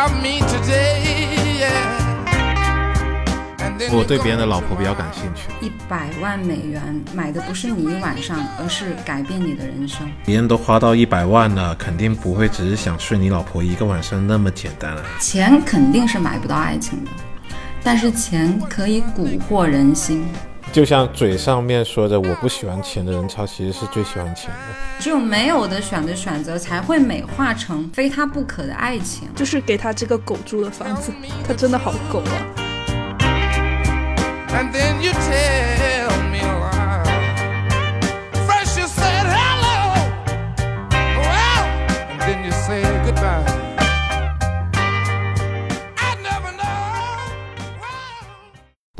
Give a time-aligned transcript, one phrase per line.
[0.00, 1.28] about me today,
[1.60, 2.00] yeah.
[3.92, 5.50] 我对别人的老婆比较感兴趣。
[5.60, 10.10] 一百万美元买的不是你一晚上，而是改变你的人生。
[10.24, 15.02] 别人都花到一百万了，肯定不会只是想睡你老婆一个晚上那么简单啊。
[15.20, 17.10] 钱肯定是买不到爱情的，
[17.82, 20.24] 但是钱可以蛊惑人心。
[20.72, 24.56] 就像嘴上面说着我不喜欢钱的人，他其实是最喜欢钱的。
[25.00, 29.28] 只有没有的选的选择，才会美化成非他不可的爱情。
[29.34, 31.12] 就是给他这个狗住的房子，
[31.46, 32.32] 他真的好狗啊
[34.50, 35.79] ！And then you tell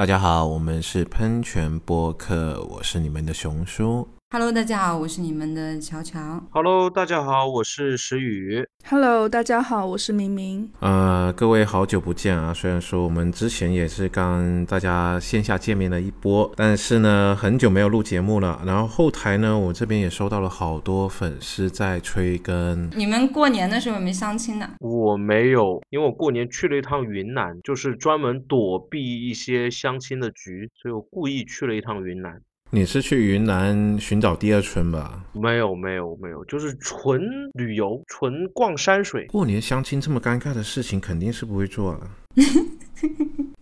[0.01, 4.09] 大家好，我们是喷泉播客，我是你们的熊叔。
[4.33, 6.41] Hello，大家好，我是你们的乔乔。
[6.53, 8.65] Hello，大家好，我是石宇。
[8.89, 10.71] Hello，大家好，我是明明。
[10.79, 12.55] 呃，各位好久不见啊！
[12.55, 18.63] 虽然说我们之前也是刚大家线下见面了一波，但是呢，很久没有录节目了。
[18.65, 22.89] 然后后台呢，我这边也收到了好多粉丝在催更。
[22.95, 24.71] 你们过年的时候有没有相亲呢？
[24.79, 32.41] 我没有，因为我过年去了一趟云南，就是专门躲避一些相亲的局，所以我故意去了一趟云南。
[32.73, 35.25] 你是去云南寻找第二春吧？
[35.33, 37.21] 没有，没有，没有，就是纯
[37.55, 39.27] 旅游，纯逛山水。
[39.27, 42.01] 过年相亲这么尴尬的事情，肯定是不会做了。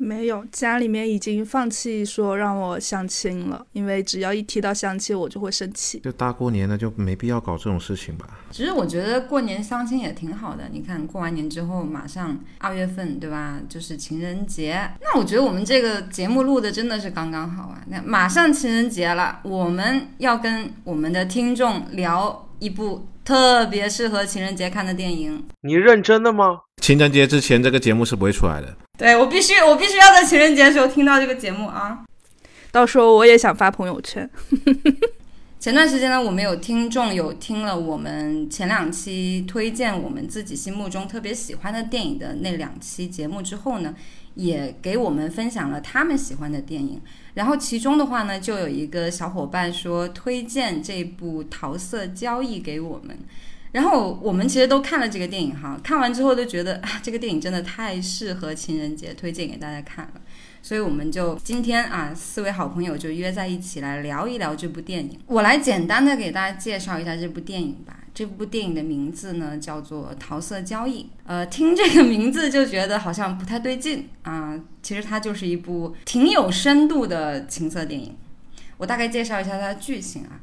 [0.09, 5.98] 没有，家里面已经放弃说让我相亲了，因为只要一提到相亲，我就会生气。
[5.98, 8.27] 就大过年的，就没必要搞这种事情吧？
[8.50, 10.65] 其实我觉得过年相亲也挺好的。
[10.73, 13.61] 你看过完年之后，马上二月份，对吧？
[13.69, 14.91] 就是情人节。
[15.03, 17.84] 那我觉得我们这个节目录的真的是刚刚好啊！
[17.89, 25.47] 那马上情人节了，我们要跟我们的听众聊一部特别适合情人节看的电影。
[25.60, 26.60] 你认真的吗？
[26.81, 28.75] 情人节之前，这个节目是不会出来的。
[28.97, 32.05] 对我必须，我必须要在情人节的时候听到这个节目啊！
[32.71, 34.28] 到时候我也想发朋友圈。
[35.61, 43.95] 前段时间呢，我们有听众有听了我们前两期推荐我们自己心目中特别喜欢的电影的那两期节目之后呢，
[44.34, 47.00] 也给我们分享了他们喜欢的电影。
[47.34, 53.19] 然后其中的话呢，就有一个小伙伴说推荐这部《桃色交易》给我们。
[53.73, 60.21] 然后我们其实都看了这个电影哈，看完之后都觉得啊，这个电影真的太适合情人节，推荐给大家看了。
[60.61, 65.19] 所以我们就今天啊，四位好朋友就约在一起来聊一聊这部电影。
[65.27, 68.01] 我来简单的给大家介绍一下这部电影吧。
[68.12, 71.03] 这部电影的名字呢叫做《桃色交易》。
[71.25, 74.59] 呃，听这个名字就觉得好像不太对劲啊。
[74.83, 78.17] 其实它就是一部挺有深度的情色电影。
[78.78, 80.41] 我大概介绍一下它的剧情啊。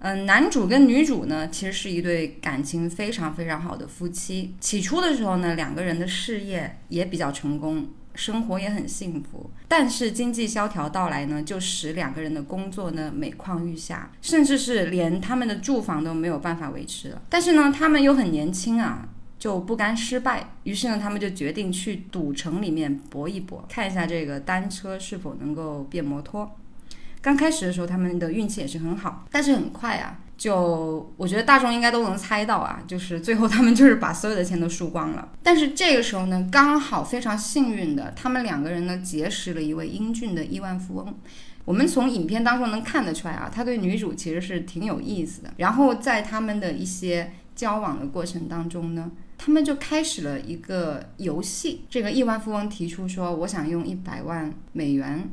[0.00, 4.54] 嗯，男主跟女主呢，其实是一对感情非常非常好的夫妻。
[4.58, 9.50] 起初的时候呢，两个人的事业也比较成功，生活也很幸福。
[9.68, 17.20] 但是经济萧条到来呢，就使两个人的工作呢每况愈下，甚至是连他们的住房都没有办法维持了。
[17.28, 19.06] 但是呢，他们又很年轻啊，
[19.38, 26.56] 就不甘失败，于是呢，他们就决定去赌城里面搏一搏，看一下这个单车是否能够变摩托。
[27.22, 35.28] 刚开始的时候，他们的运气也是很好，但是很快啊，就我觉得大众应该都能猜到啊，就是最后他们就是把所有的钱都输光了。
[35.42, 41.14] 但是这个时候呢，刚好非常幸运的，他们两个人呢结识了一位英俊的亿万富翁。
[41.66, 45.52] 我们从影片当中能看得出来啊，他对女主其实是挺有意思的。
[45.58, 51.84] 然后在他们的一些交往的过程当中呢，他们就开始了一个游戏。
[51.90, 55.28] 这个亿万富翁提出说，我想用一百万美元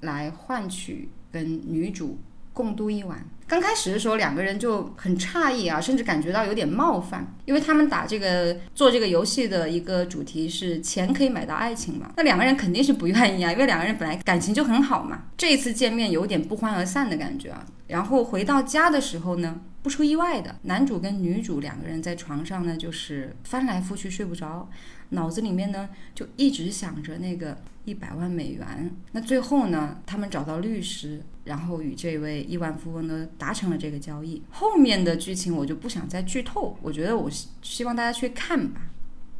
[0.00, 2.16] 来换取跟女主
[2.52, 3.26] 共度一晚。
[3.46, 15.24] 刚开始的时候，两个人就很诧异啊，甚至感觉到有点冒犯，因为他们打这个做这个游戏的一个主题是钱可以买到爱情嘛，那两个人肯定是不愿意啊，因为两个人本来感情就很好嘛。
[15.36, 17.66] 这一次见面有点不欢而散的感觉啊。
[17.88, 24.70] 然后回到家的时候呢，不出意外的，男主跟女主两个人在床上呢，就是翻来覆去睡不着，
[25.14, 28.90] 脑子里面呢就一直想着那个一百万美元。
[29.12, 34.42] 那最后呢，他们找到律师，然后与这位亿万富翁呢达成了这个交易。
[34.50, 37.30] 后面的剧情我就不想再剧透，我觉得我
[37.62, 38.82] 希望大家去看吧。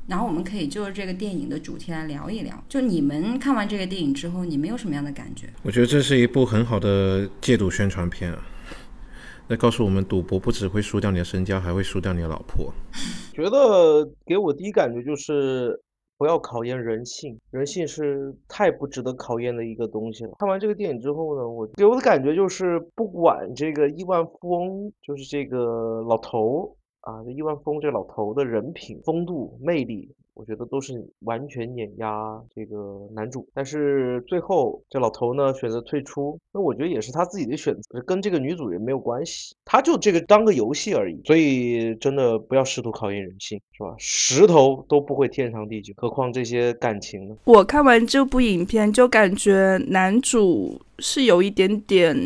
[0.07, 2.63] 然后我们可以就是这个电影的主题来聊一聊。
[2.69, 5.49] 就你们看完这个电影之后，你们有什么样的感觉？
[5.63, 8.39] 我觉得这是一部很好的戒赌宣传片啊。
[9.47, 12.73] 那告诉我们，赌博不只会输掉你的身家，还会输掉你的老婆。
[13.35, 15.79] 觉得给我第一感觉就是
[16.17, 20.31] 不要考验人性，人性是太不值得考验的一个东西了。
[20.39, 26.75] 看完这个电影之后呢，我给我的感觉就是，不管这个亿万富翁，就是这个老头
[27.05, 33.47] 啊，这亿万富翁这老头的人品、风度、魅力，我觉得都是完全碾压这个男主。
[33.53, 41.21] 但是最后这老头呢选择退出，那我觉得也是他自己的选择，跟这个女主人没有关系，他就这个当个游戏而已。
[41.27, 43.95] 所以真的不要试图考验人性，是吧？
[43.99, 47.37] 石头都不会天长地久，何况这些感情呢？
[47.45, 52.17] 我看完这部影片就感觉男主是有一点点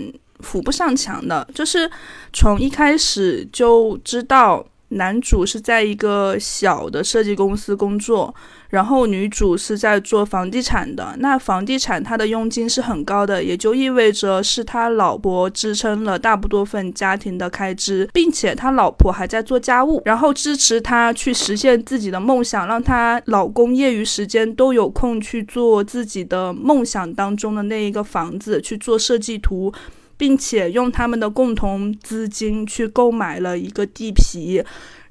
[0.40, 1.90] 扶不上墙的，就是
[2.32, 4.66] 从一开始就知道。
[4.92, 8.34] 男主是在一个小的设计公司工作，
[8.70, 11.14] 然后女主是在做房地产的。
[11.18, 29.70] 那房地产它的佣金是很高的，也就意味着是他老婆支撑了大部分家庭的开支，并且他老婆还在做家务，然后支持他去实现自己的梦想，让他老公业余时间都有空去做自己的梦想当中的那一个房子，去做设计图。
[30.18, 34.62] 并且用他们的共同资金去购买了一个地皮，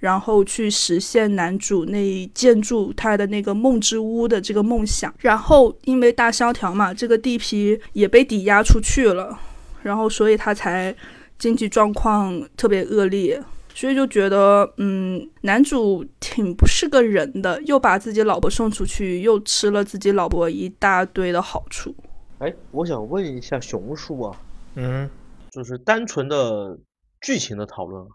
[0.01, 5.11] 然后去实现男主那建筑他的那个梦之屋的这个梦想。
[5.19, 9.39] 然后因为大萧条嘛，这个地皮也被抵押出去了，
[9.81, 10.93] 然后所以他才
[11.39, 13.41] 经济状况特别恶劣。
[13.73, 21.95] 所以就觉得，嗯，男主挺不是个人的，又把自己老婆送出去，又吃了自己老婆一大堆的好处。
[22.39, 24.35] 哎，我想问一下熊叔啊。
[24.79, 25.09] 嗯，
[25.49, 26.77] 就是单纯的
[27.19, 28.07] 剧情的讨论，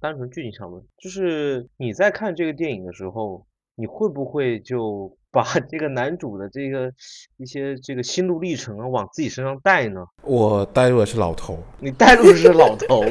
[0.00, 6.90] 单纯剧情讨论，就是你在看这个电影的时候，你会不会就 把这个男主的这个
[7.36, 10.06] 一些这个心路历程啊往自己身上带呢？
[10.22, 13.04] 我带入的是老头，你带入的是老头，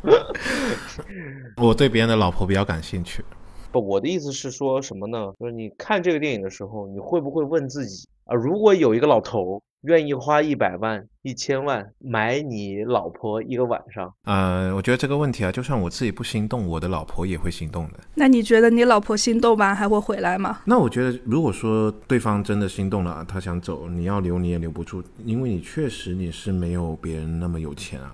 [1.62, 3.22] 我对别人的老婆比较感兴趣。
[3.70, 5.30] 不，我的意思是说什么呢？
[5.38, 9.62] 就是你看这个电影的时候，你会不会问自己啊，如果有一个老头？
[9.82, 14.12] 愿意花一百万、一千万买你老婆一个晚上？
[14.24, 18.00] 呃，我觉得这个问题啊，就算我自己不心动，我的老婆也会心动的。
[18.14, 20.60] 那你觉得你老婆心动完还会回来吗？
[20.64, 28.12] 那我觉得，如果说对方真的心动了，他想走，你要留你也留不住，因为你确实你是没有别人那么有钱啊，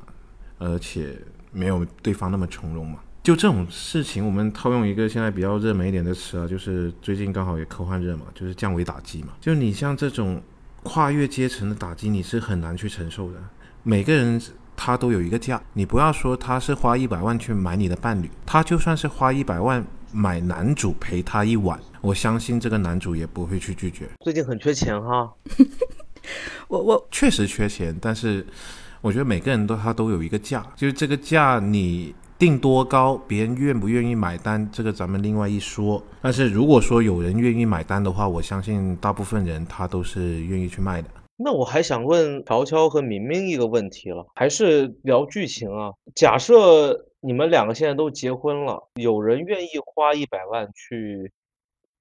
[0.58, 1.16] 而且
[1.50, 2.99] 没有对方那么从容嘛。
[3.22, 9.28] 就这种事情，我们套用一个现在比较热门一点的词啊，就是最近刚好也科幻热嘛，就是降维打击嘛。
[9.40, 10.43] 就你像这种。
[10.85, 13.39] 跨越阶层的打击你是很难去承受的。
[13.83, 14.41] 每个人
[14.77, 24.09] 他都有一个价，你不要说他是花一百万去买你的伴侣，他就算是花一百万买男主陪他一晚，我相信这个男主也不会去拒绝。
[24.21, 25.33] 最近很缺钱哈，
[26.69, 28.47] 我我确实缺钱， 但是
[29.01, 32.15] 我觉得每个人都他都有一个价，就是这个价你。
[32.37, 36.03] 定多高，别人愿不愿意买单，这个咱们另外一说。
[36.21, 41.09] 但是如果说有人愿意买单的话，我相信大部分人他都是愿意去卖的。
[41.37, 45.93] 那我还想问乔乔和明明一个问题了，还是聊剧情啊？
[46.15, 51.33] 假设你们两个现在都结婚了，有人愿意花一百万去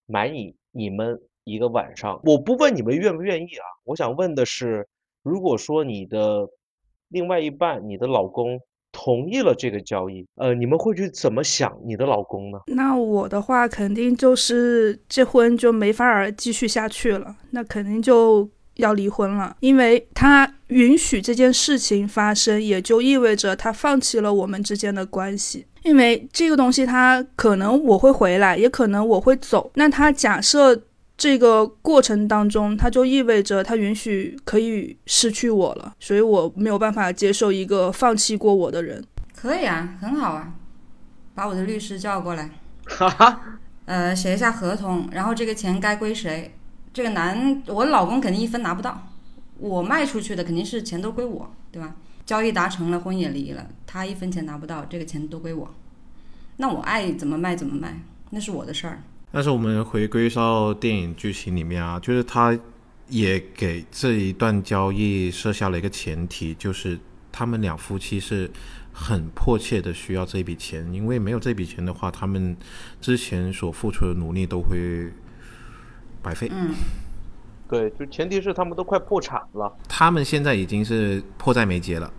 [0.08, 4.88] 买你你们一个晚上，我不问你们愿不愿意啊，我想问的是，
[5.22, 6.50] 如果说你的
[7.10, 8.60] 另外一半，你的老公。
[8.94, 12.60] 同意了这个交易，呃，你们会去怎么想你的老公呢？
[12.68, 25.66] 那我的话肯定就是这婚就没法儿继续下去了，那肯定就要离婚了，因为他允许这件事情发生，也就意味着他放弃了我们之间的关系。
[25.84, 29.72] 因为这个东西，他可能我会回来，也可能我会走。
[29.74, 30.84] 那他假设。
[31.24, 39.02] 这个过程当中，他就意味着他允许可以失去我了，所以我没有办法接受一个放弃过我的人。
[39.34, 40.56] 可以啊，很好啊，
[41.34, 42.50] 把我的律师叫过来，
[42.88, 43.40] 哈哈，
[43.86, 46.54] 呃，写一下合同，然后这个钱该归谁？
[46.92, 49.08] 这个男，我老公肯定一分拿不到，
[49.60, 51.96] 我卖出去的肯定是钱都归我，对吧？
[52.26, 55.74] 交易达成了，婚也离了，他一分钱拿不到，这个钱都归我，
[56.58, 58.02] 那我爱怎么卖怎么卖，
[58.32, 59.02] 那是我的事儿。
[59.36, 62.56] 但是我们回归到电影剧情里面啊，就是他
[63.10, 67.00] 也给这一段交易设下了一个前提，就是
[67.32, 68.48] 他们两夫妻是
[68.92, 72.56] 很迫切的需要这笔钱，因为没有这笔钱的话，他们
[73.02, 75.12] 之前所付出的努力都会
[76.22, 76.48] 白费。
[76.52, 76.70] 嗯，
[77.68, 82.14] 对，就前提是他们都快破产了，他们现在已经是迫在眉睫了，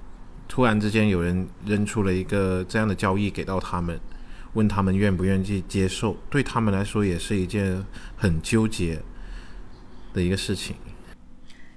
[0.48, 4.00] 突然之间有人扔出了一个这样的交易给到他们。
[4.54, 7.84] 问他们愿不愿意接受，对他们来说也是一件
[8.16, 9.00] 很纠结
[10.12, 10.74] 的一个事情。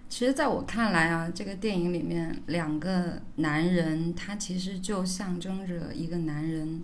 [0.10, 6.81] 其实，在我看来啊，这个电影里面两个男人，他其实就象征着一个男人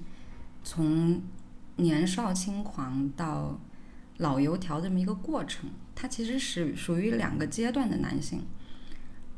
[0.63, 1.21] 从
[1.77, 3.59] 年少轻狂到
[4.17, 5.69] 老油条这么一个过程。
[5.95, 8.43] 他其实是属于两个阶段的男性。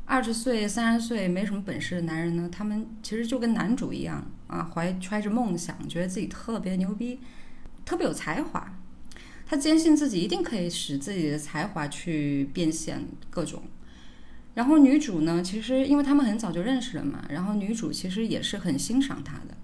[0.05, 7.19] 二十岁、三十岁没什么本事的男人呢，他们其实就跟男主一样啊，怀揣着梦想，觉得自己特别牛逼，
[7.83, 8.73] 特别有才华。
[9.45, 13.61] 他坚信自己一定可以使自己的才华去变现各种。
[14.53, 19.57] 然后女主呢，其实因为他们很早就认识了嘛，然后女主其实也是很欣赏他的，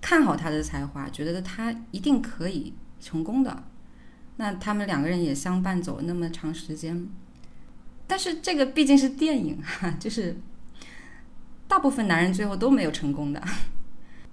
[0.00, 3.64] 看好他的才华，觉得他一定可以成功的。
[4.36, 7.08] 那他们两个人也相伴走了那么长时间，
[8.06, 10.36] 但是这个毕竟是电影哈，就是
[11.68, 13.42] 大部分男人最后都没有成功的。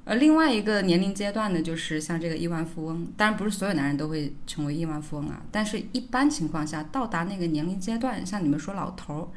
[0.03, 9.27] 而另外一个年龄阶段呢，就是像这个亿万富翁，当然不是所有男人都会成为亿万富翁啊，但是一般情况下到达那个年龄阶段，像你们说老头儿，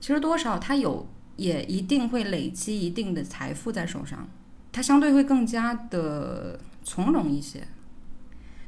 [0.00, 1.06] 其实多少他有
[1.36, 4.28] 也一定会累积一定的财富在手上，
[4.72, 7.66] 他相对会更加的从容一些。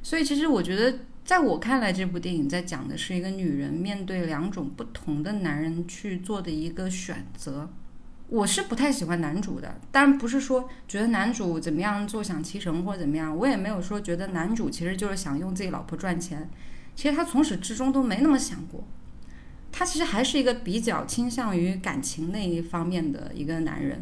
[0.02, 0.98] 所以其实我觉得。
[1.24, 7.70] 在我看来，这部电影在讲的是一个女人面对两种不同的男人去做的一个选择。
[8.34, 16.50] 我是不太喜欢男主的，但不是说觉得男主怎么样坐享其成或者怎么样，我也没有说觉得男主其实就是想用自己老婆赚钱。
[16.96, 18.84] 其实他从始至终都没那么想过，
[19.70, 24.00] 他其实还是一个比较倾向于感情那一方面的一个男人，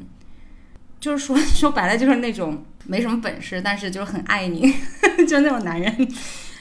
[0.98, 4.62] 就是说 说白了就是那种没什么本事，但是就是很爱你，
[5.28, 6.08] 就那种男人。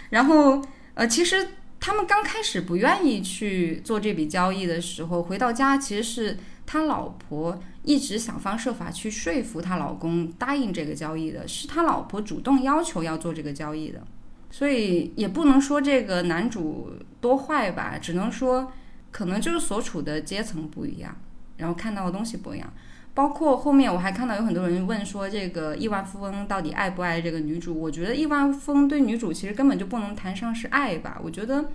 [0.09, 0.61] 然后，
[0.93, 1.47] 呃，其实
[1.79, 6.37] 他们刚开始不愿意去做这笔交易的时候，回到家其实是
[6.71, 14.01] 他老婆一直想方设法去说服他老公答应这个交易的，是他老婆主动要求要做这个交易的，
[14.49, 18.71] 所以也不能说这个男主多坏吧，只能说
[19.11, 21.13] 可能就是所处的阶层不一样，
[21.57, 22.71] 然后看到的东西不一样。
[23.13, 27.77] 包括后面我还看到有很多人问说，这个亿万富翁到底爱不爱这个女主？
[27.77, 31.19] 我觉得亿万富翁对女主其实根本就不能谈上是爱吧。
[31.21, 31.69] 我觉得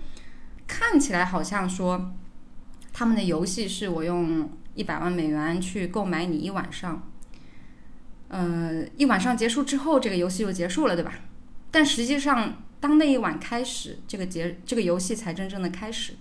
[0.65, 2.15] 看起来好像说
[2.91, 7.09] 他们的游戏是我用一百万美元去购买你一晚上，
[8.29, 11.13] 呃，一晚上结束之后这个游戏就结束了，对吧？
[11.71, 16.13] 但实际上当那一晚开始，这个结这个游戏才真正的开始。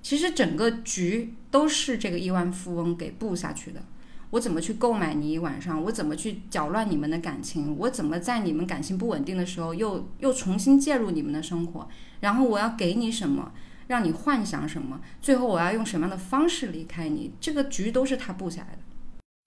[0.00, 3.82] 其实整个局都是这个亿万富翁给布下去的。
[4.30, 5.82] 我怎么去购买你一晚上？
[5.82, 7.76] 我怎么去搅乱你们的感情？
[7.76, 11.88] 我怎么在你们感情不稳定的时候又又重新介入你们的生活？
[12.20, 13.52] 然后我要给你什么，
[13.90, 15.00] 让你幻想什么？
[15.20, 17.32] 最后我要用什么样的方式离开你？
[17.40, 18.78] 这个局都是他布下来的。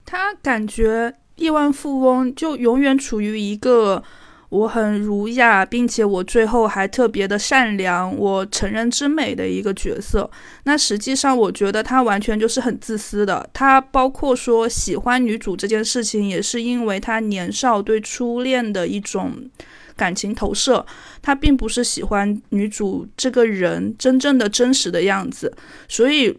[0.04, 4.04] 他感觉亿万富翁就永远处于一个。
[4.50, 10.30] 我很儒雅，并且我最后还特别的善良，我成人之美的一个角色。
[10.62, 13.48] 那实际上，我觉得他完全就是很自私的。
[13.52, 19.50] 他包括说喜欢女主这件事情，也是因为他年少对初恋的一种
[19.96, 20.84] 感情投射。
[21.20, 25.56] 他并不是喜欢女主这个人真正的真实的样子，
[25.88, 26.38] 所以。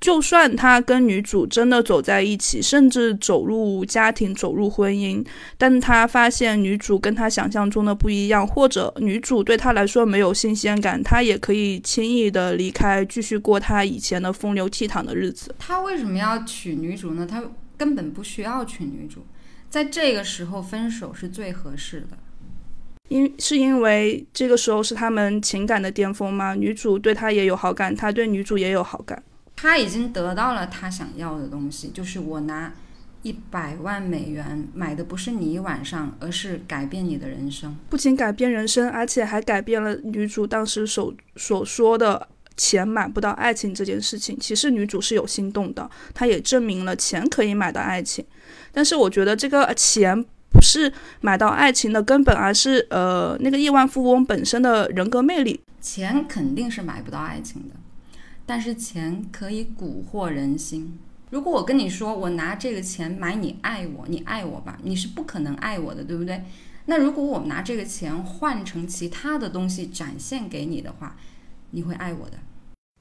[0.00, 5.22] 就算他跟女主真的走在一起，甚至走入家庭、走入婚姻，
[5.58, 15.54] 但他发现女主跟他想象中的不一样，或者女主对他来说没有新鲜感，他也可以轻易的离开，继续过他以前的风流倜傥的日子。
[15.58, 17.26] 他为什么要娶女主呢？
[17.30, 17.44] 他
[17.76, 19.26] 根本不需要娶女主，
[19.68, 22.16] 在这个时候分手是最合适的。
[23.10, 26.54] 因是因为这个时候是他们情感的巅峰吗？
[26.54, 29.20] 女主对他也有好感，他对女主也有好感。
[29.56, 32.72] 他已经得到了他想要的东西，就是我拿
[33.22, 37.76] 一百万美元买的不是你一晚上，而是改变你的人生。
[37.88, 44.38] 不仅改变人生，而且还改变了女主当时所所说的钱买不到爱情这件事情。
[44.38, 48.24] 其实女主是有心动的，她也证明了钱可以买到爱情。
[48.70, 55.60] 但是我觉得这个钱不是买到爱情的根本，而是呃那个亿万富翁本身的人格魅力。
[55.80, 57.74] 钱肯定是买不到爱情的。
[58.44, 60.98] 但是钱可以蛊惑人心。
[61.30, 66.42] 如果我跟你说，我拿这个钱买你爱我，你爱我吧，你是不可能爱我的，对不对？
[66.86, 71.14] 那如果我们拿这个钱换成其他的东西展现给你的话，
[71.70, 72.38] 你会爱我的。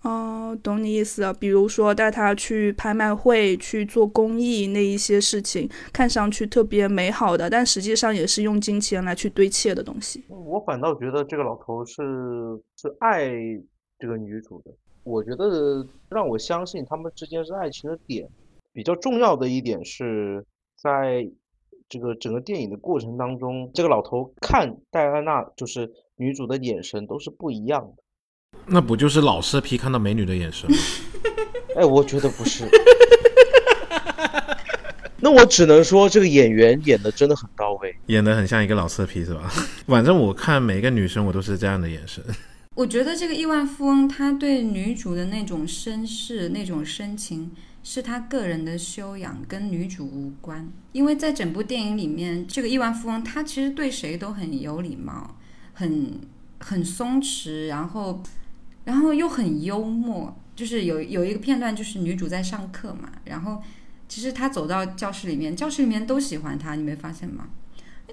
[0.02, 1.34] 哦，懂你意思了。
[1.34, 10.24] 比如说带他去拍卖会去做公益那一些事情，看上去特别美好的，但实际上也是用金钱来去堆砌的东西。
[10.30, 12.02] 我反倒觉得这个老头是
[12.78, 13.30] 是爱
[14.00, 14.72] 这个女主的。
[15.04, 18.28] 我觉得让我相信他们之间是爱情的点，
[18.72, 20.46] 比较重要的一点是
[20.82, 21.30] 在
[21.90, 28.04] 这个整个电影的过程当中，这个老头看戴安娜就是女主的眼神都是不一样的。
[28.70, 30.78] 那不就是老色批看到美女的眼神吗？
[31.76, 32.66] 哎，我觉得不是。
[35.22, 39.52] 那我只能说这个演员演的真的很到位，演的很像一个老色批是吧？
[39.86, 42.24] 反正我看每个女生我都是这样的眼神。
[42.76, 47.52] 我觉得这个亿万富翁，他对女主的那种绅士、那种深情，
[47.84, 50.72] 是他个人的修养，跟女主无关。
[50.94, 55.36] 因为在整部电影里面，这个亿万富翁他其实对谁都很有礼貌，
[55.74, 56.22] 很
[56.60, 58.24] 很松弛，然后
[58.90, 60.36] 然后又很幽默。
[60.56, 63.64] 就是有有一个片段，就是女主在上课嘛，然后
[64.10, 67.48] 其实她走到教室里面，教室里面都喜欢她，你没发现吗？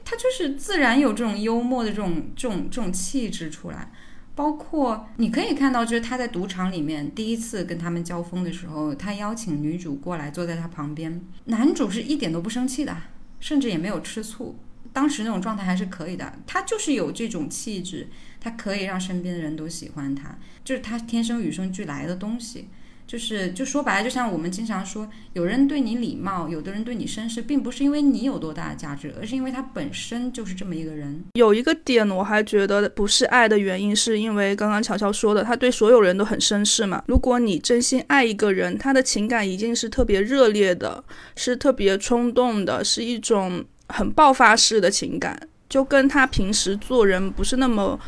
[0.05, 3.91] 她就是自然有这种幽默的这种这种这种气质出来。
[4.37, 12.95] 包括你可以看到，就是他在赌场里面第一次跟他们交锋的时候，他邀请女主过来坐在他旁边，男主是一点都不生气的，
[13.41, 14.55] 甚至也没有吃醋。
[14.97, 18.09] 当时那种状态还是可以的，他就是有这种气质，
[18.41, 22.69] 他可以让身边的人都喜欢他，就是他天生与生俱来的东西。
[23.07, 31.23] 就是就说白了，就像我们经常说，有人对你礼貌，有的人对你绅士，并不是因为你有多大的价值，而是因为他本身就是这么一个人。
[31.35, 37.05] 有一个点我还觉得不是爱的原因，是因为刚刚乔乔说的，他对所有人都很绅士嘛。
[37.07, 41.05] 如果你真心爱一个人，他的情感一定是特别热烈的，
[41.37, 45.39] 是特别冲动的，是一种很爆发式的情感，
[45.69, 47.99] 就跟他平时做人不是那么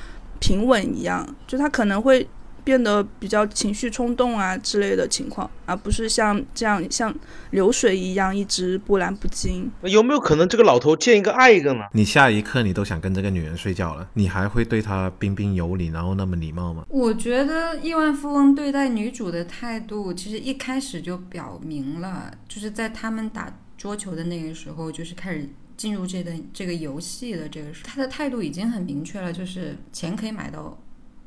[0.41, 2.29] 平稳一样，就他可能会。
[2.65, 7.15] 变得比较情绪冲动啊之类的情况，而不是像这样像
[7.53, 9.71] 流水一样一直波澜不惊。
[9.85, 11.85] 有没有可能这个老头见一个爱一个呢？
[11.95, 16.85] 你下一刻你都想跟这个女人睡觉了，你还会对她彬彬有礼，然后那么礼貌吗？
[16.91, 30.79] 我觉得亿万富翁对待女主的态度，其实一开始就表明了，就是在他们打桌球的那个时候，就是开始进入这个这个游戏的这个时候，他的态度已经很明确了，就是钱可以买到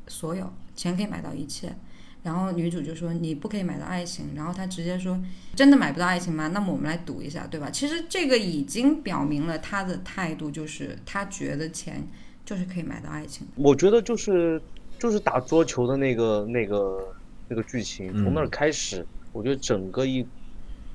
[0.06, 0.48] 所有。
[0.74, 1.70] 钱可以买到一切，
[2.22, 5.22] 然后女主就说你不可以买到爱情，然后他直接说
[5.54, 6.48] 真的买不到爱情吗？
[6.48, 7.70] 那么我们来赌一下，对吧？
[7.70, 12.08] 其实这个已经表明了他的态度，就是他觉得钱
[12.42, 13.46] 就是可以买到爱情。
[13.54, 14.60] 我觉得就是
[14.98, 17.14] 就是打桌球的那个那个
[17.48, 20.26] 那个剧情，从那儿开始，我觉得整个一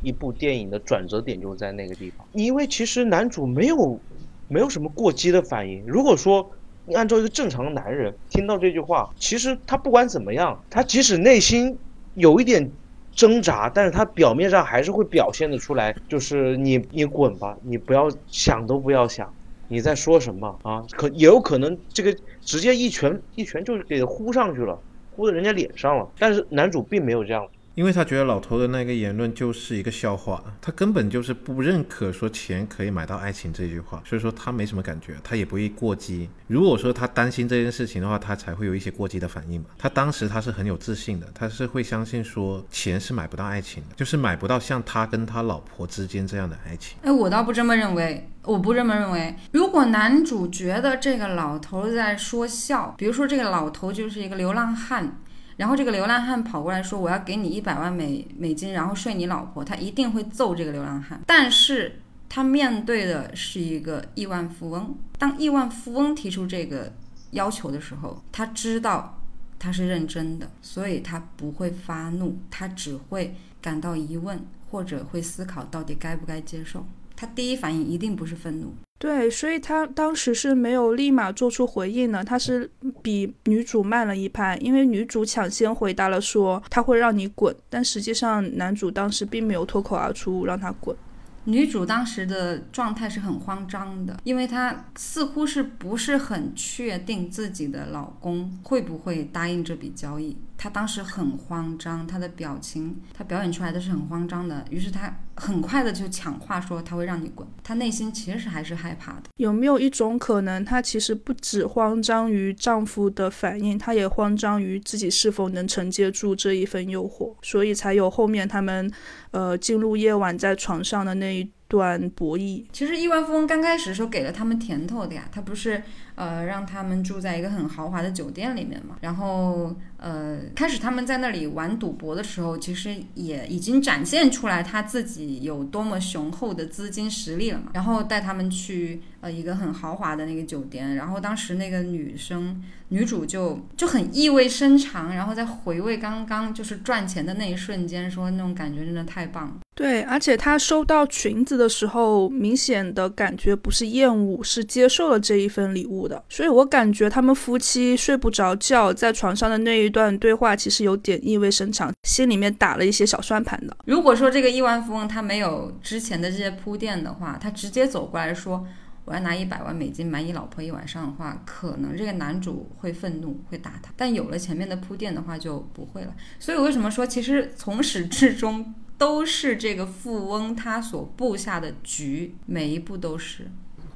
[0.01, 3.99] 一部电影的转折点就在那个地方，因为其实男主没有
[4.47, 6.49] 没有什么过激的反应，如果说。
[6.89, 11.77] 你按照一个正常的男人听到这句话，其实他不管怎么样，他即使内心
[12.13, 12.71] 有一点
[13.11, 19.29] 挣扎，但是他表面上还是会表现的出来，就是你你滚吧，你不要想都不要想，
[19.67, 20.81] 你在说什么啊？
[20.91, 24.79] 可也有可能这个直接一拳一拳就给呼上去了，
[25.13, 26.07] 呼到人家脸上了。
[26.17, 27.45] 但是男主并没有这样。
[27.77, 36.27] 因为他觉得老头的那个言论就是一个笑话，他根本就是不认可说钱可以买到爱情这句话，所以说他没什么感觉，他也不会过激。
[36.47, 39.67] 如果说他担心这件事情的话，他才会有一些过激的反应嘛。
[39.77, 46.97] 他当时他是很有自信的，他是会相信说钱是买不到爱情的，就是买不到像他跟他老婆之间这样的爱情。
[47.03, 49.35] 哎，我倒不这么认为，我不这么认为。
[49.51, 55.19] 如果男主觉得这个老头在说笑，比如说这个老头就是一个流浪汉。
[55.57, 61.19] 然后这个流浪汉跑过来说：“我要给你一百万美美金，然后睡你老婆。”他一定会揍这个流浪汉。
[61.25, 64.95] 但是他面对的是一个亿万富翁。
[65.17, 66.93] 当亿万富翁提出这个
[67.31, 69.19] 要求的时候，他知道
[69.57, 74.39] 他是认真的，所以他不会发怒，他只会感到疑问，
[74.69, 76.85] 或者会思考到底该不该接受。
[77.15, 78.75] 他第一反应一定不是愤怒。
[78.99, 82.69] 对，所以他当时是没有立马做出回应的，他是
[83.01, 90.95] 比女主慢了一拍，因为女主抢先回答了说他会让你滚，但实际上男主当时并没有脱口而出让他滚。
[91.43, 100.35] 女主当时的状态是很慌张的，因为她似乎是不是很确定自己的老公会不会答应这笔交易。
[100.57, 104.65] 她当时很慌张，她的表情，她表演出来的是很慌张的。
[104.69, 107.47] 于是她很快的就抢话说她会让你滚。
[107.63, 109.23] 她内心其实还是害怕的。
[109.37, 118.91] 有没有一种可能，她其实不止慌张于丈夫的反应，她也慌张于自己是否能承接住这一份诱惑，所以才有后面他们。
[119.31, 125.83] 呃，进入夜晚在床上的那一段博弈，其实亿万富翁刚开始的时候给了他们甜头的呀，他不是
[126.15, 142.63] 呃让他们住在一个很豪华的酒店里面嘛，然后呃开始他们在那里玩赌博的时候，其实也已经展现出来他自己有多么雄厚的资金实力了嘛，然后带他们去呃一个很豪华的那个酒店，然后当时那个女生。
[142.89, 149.55] 女主就就很意味深长，然后在回味刚刚就是赚钱的那一瞬间，说那种感觉真的太棒了。
[149.75, 156.23] 对，而且她收到裙子的时候，明显的感觉不是厌恶，是接受了这一份礼物的。
[156.29, 163.75] 所以我感觉他们夫妻睡不着觉，在床上的那一段对话，其实有点意味深长，心里面打了一些小算盘的。
[163.83, 168.65] 如果说这个亿万富翁他没有之前的这些铺垫的话，他直接走过来说。
[169.07, 173.89] 我要拿一百万美金买你老婆一晚上的话，可能这个男主会愤怒，会打他。
[173.95, 176.13] 但有了前面的铺垫的话，就不会了。
[176.39, 183.47] 所以，我为什么说，其实从始至终都是这个富翁他所布下的局，每一步都是。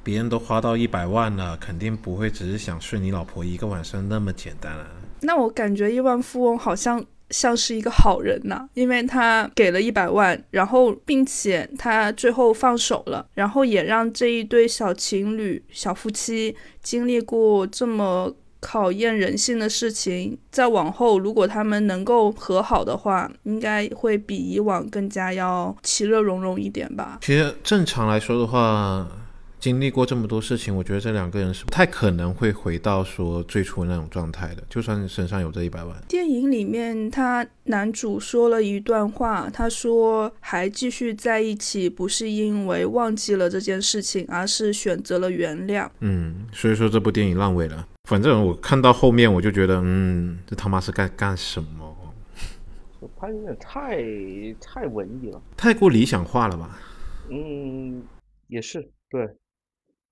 [0.02, 4.86] 别人都花到一百万了，肯定不会只是想睡你老婆一个晚上那么简单啊。
[5.20, 18.32] 那我感觉亿万富翁好像像是一个好人呐、因为他给了一百万，然后并且他最后放手了，然后也让这一对小情侣、小夫妻经历过这么。
[18.64, 27.18] 考验人性的事情，再往后，如果他们能够和好的话，应该会比以往更加要其乐融融一点吧。
[27.20, 29.04] 其实正常来说的话，
[29.62, 35.96] 经历过这么多事情，我觉得这两个人是不太可能会回到说最初那种状态的，就算身上有这一百万。
[36.08, 45.88] 电影里面，他男主说了一段话，他说还继续在一起，不是因为忘记了这件事情，而是选择了原谅。
[46.00, 47.86] 嗯，所以说这部电影烂尾了。
[48.08, 51.96] 反正我看到后面，我就觉得，嗯，这他妈是干干什么？
[53.16, 54.02] 拍的有点太
[54.60, 55.40] 太文艺了。
[55.56, 56.80] 太过理想化了吧？
[57.30, 58.02] 嗯，
[58.48, 59.24] 也是对。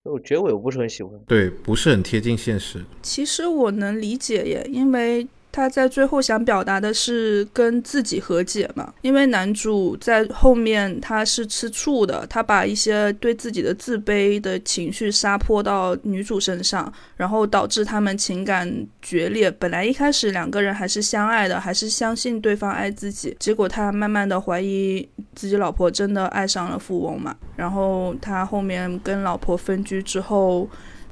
[0.04, 1.12] 我结尾我不是很喜欢。
[1.26, 2.82] 对，不是很贴近现实。
[3.02, 8.92] 其实我能理解耶，因为他在最后想表达的是跟自己和解嘛。
[9.02, 18.70] 因为男主在后面他是吃醋的，他把一些对自己的自卑的情绪撒泼到女主身上，然后导致他们情感
[19.02, 19.50] 决裂。
[19.50, 27.36] 本来一开始两个人还是相爱的，还是相信对方爱自己，结果他慢慢的怀疑自己老婆真的爱上了富翁嘛。
[27.56, 30.68] 然后他后面跟老婆分居之后，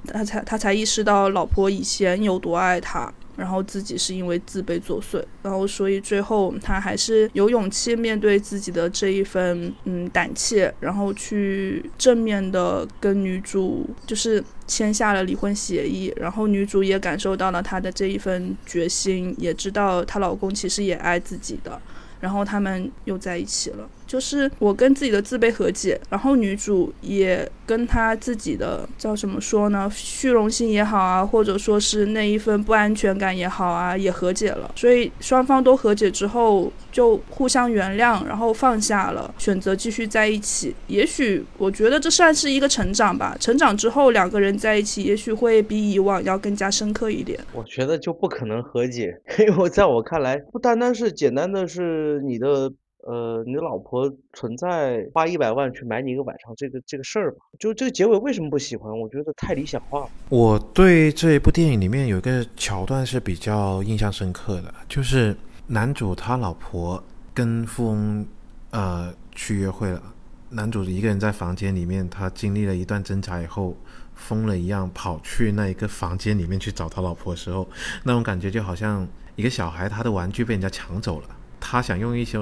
[0.07, 3.13] 他才他才意识到老婆以前有多爱他。
[3.39, 21.81] 然后自己是因为自卑作祟，然后所以最后他还是有勇气面对自己的这一份嗯胆怯，然后去正面的跟女主就是签下了离婚协议，然后女主也感受到了她的这一份决心，也知道她老公其实也爱自己的，
[22.19, 23.89] 然后他们又在一起了。
[24.09, 34.73] 就是我跟自己的自卑和解，然后女主也跟她自己的叫怎么说呢，虚荣心也好啊，或者说是那一份不安全感也好啊，也和解了。
[34.75, 40.75] 所以双方都和解之后，就互相原谅，然后放下了，选择继续在一起。
[40.87, 43.37] 也许我觉得这算是一个成长吧。
[43.39, 47.39] 成长之后，两个人在一起，也许会比以往要更加深刻一点。
[47.53, 49.15] 我觉得就不可能和解，
[49.47, 52.73] 因为在我看来，不单单是简单的是你的。
[53.09, 57.39] 呃，你的老婆存在花一百万去买你一个晚上这个这个事儿吧？
[57.59, 58.93] 就这个结尾为什么不喜欢？
[59.01, 60.11] 我觉得太理想化了。
[60.29, 65.35] 我对这一部电影里面有一个桥段是比较印象深刻的，就是
[65.69, 68.27] 男主他老婆跟富翁
[68.73, 70.03] 呃去约会了，
[70.51, 73.75] 男主一个人在房间里面，他经历了一段挣扎以后，
[74.15, 77.67] 疯了一样跑去那一个房间里面去找他老婆的时候，
[78.05, 82.39] 那种感觉就好像一个小孩他的玩具被人家抢走了，他想用一些。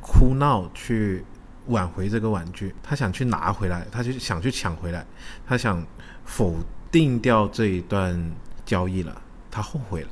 [0.00, 1.24] 哭闹去
[1.66, 5.06] 挽回这个玩具，他想去拿回来，他就想去抢回来，
[5.46, 5.86] 他想
[6.24, 6.56] 否
[6.90, 8.32] 定掉这一段
[8.64, 10.08] 交易了，他后悔了。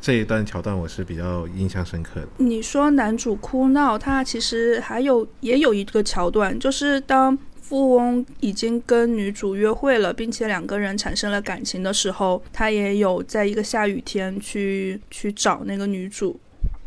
[0.00, 2.28] 这一段桥段我是比较印象深刻的。
[2.38, 16.40] 你说男主哭闹，他其实还有也有一个桥段，就是当富翁已经跟女主约会了，并且两个人产生了感情的时候，他也有在一个下雨天去去找那个女主。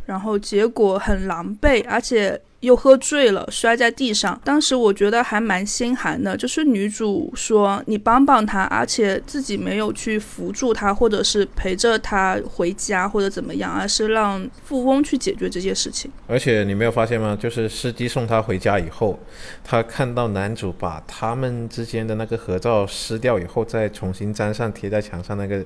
[0.05, 4.39] 然后结果很狼狈，而且又喝醉了，摔在地上。
[4.43, 16.09] 当时我觉得还蛮心寒的，就是女主说你帮帮他，而且自己没有去扶住他，或者是陪着他回家或者怎么样，而是让富翁去解决这件事情。
[16.27, 17.37] 而且你没有发现吗？
[17.39, 19.19] 就是司机送他回家以后，
[19.63, 25.63] 他看到男主把他们之间的那个合照撕掉以后，再重新粘上贴在墙上那个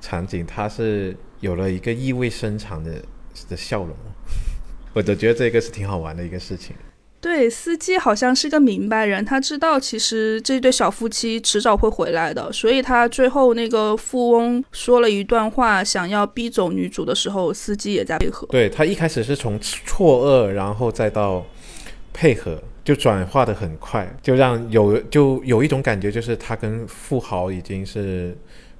[0.00, 3.02] 场景，他是有了一个意味深长的。
[3.48, 3.94] 的笑容，
[4.94, 6.74] 我就觉得这个是挺好玩的一个事情。
[7.18, 18.46] 对，司机好像是个明白人，他知道其实这对小夫妻迟早会回来的，所以他最后那个富翁说了一段话，想要逼走女主的时候，司机也在配合。
[18.48, 21.44] 对他一开始是从错愕，然后再到
[22.12, 28.36] 配合，就转化的很快，就让有就有一种感觉，就是他跟富豪已经是。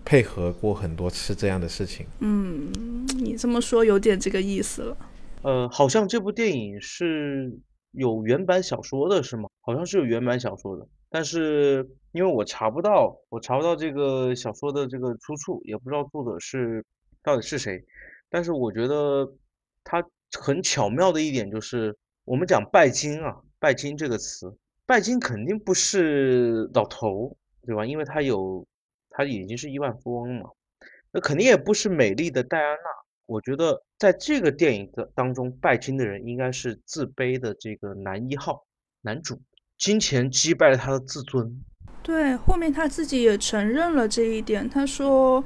[0.07, 2.71] 配合过很多次这样的事情，嗯，
[3.19, 4.97] 你这么说有点这个意思了。
[5.42, 7.53] 呃，好像这部电影是
[7.90, 9.49] 有原版小说的，是吗？
[9.61, 16.85] 好像是有原版小说的，但是因为我查不到，我查不到这个小说的这个出处，也不知道作者是
[17.21, 17.85] 到底是谁。
[18.31, 19.29] 但是我觉得
[19.83, 20.01] 他
[20.38, 21.92] 很巧妙的一点就是，
[22.25, 27.85] 我们讲拜金啊，拜金这个词，拜金肯定不是老头，对吧？
[27.85, 28.64] 因为他有。
[29.16, 30.50] 他已经是亿万富翁嘛，
[31.11, 32.90] 那肯定也不是美丽的戴安娜。
[33.24, 38.64] 我觉得在这个电影的当中，拜金的人应该是自卑的这个男一号
[39.00, 39.40] 男主，
[39.79, 41.64] 金钱击败了他的自尊。
[42.02, 44.68] 对，后面他自己也承认了这一点。
[44.68, 45.42] 他说：“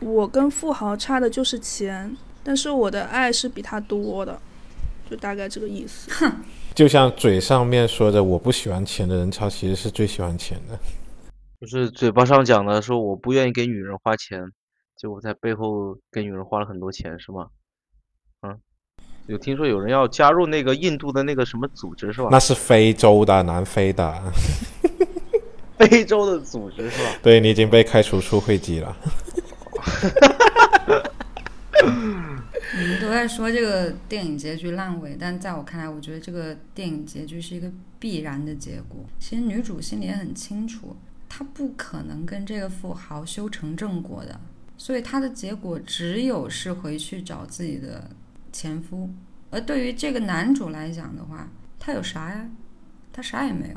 [0.00, 4.38] 我跟富豪差的就是钱，但是我的爱是比他多的。”
[5.08, 6.10] 就大概这个意思。
[6.10, 10.78] 哼就像嘴上面说的我不喜欢钱的人，他其实是最喜欢钱的。
[11.60, 14.52] 就是嘴巴上讲的说我不愿意给女人花钱，
[14.96, 17.48] 结果在背后给女人花了很多钱，是吗？
[18.42, 18.56] 嗯，
[19.26, 22.28] 有听说有人要加入那个印度的那个什么组织是吧？
[22.30, 24.32] 那是非洲的，南非的。
[25.78, 27.10] 非洲的组织是吧？
[27.22, 28.96] 对你已经被开除出会籍了。
[32.80, 37.68] 你们都在说这个电影结局烂尾，但在我看来，我觉得这个电影结局是一个
[37.98, 39.04] 必然的结果。
[39.18, 40.96] 其实女主心里也很清楚，
[41.28, 44.40] 他不可能跟这个富豪修成正果的，
[44.76, 48.10] 所以他的结果只有是回去找自己的
[48.52, 49.10] 前夫。
[49.50, 52.48] 而对于这个男主来讲的话，他有啥呀？
[53.12, 53.76] 他啥也没有。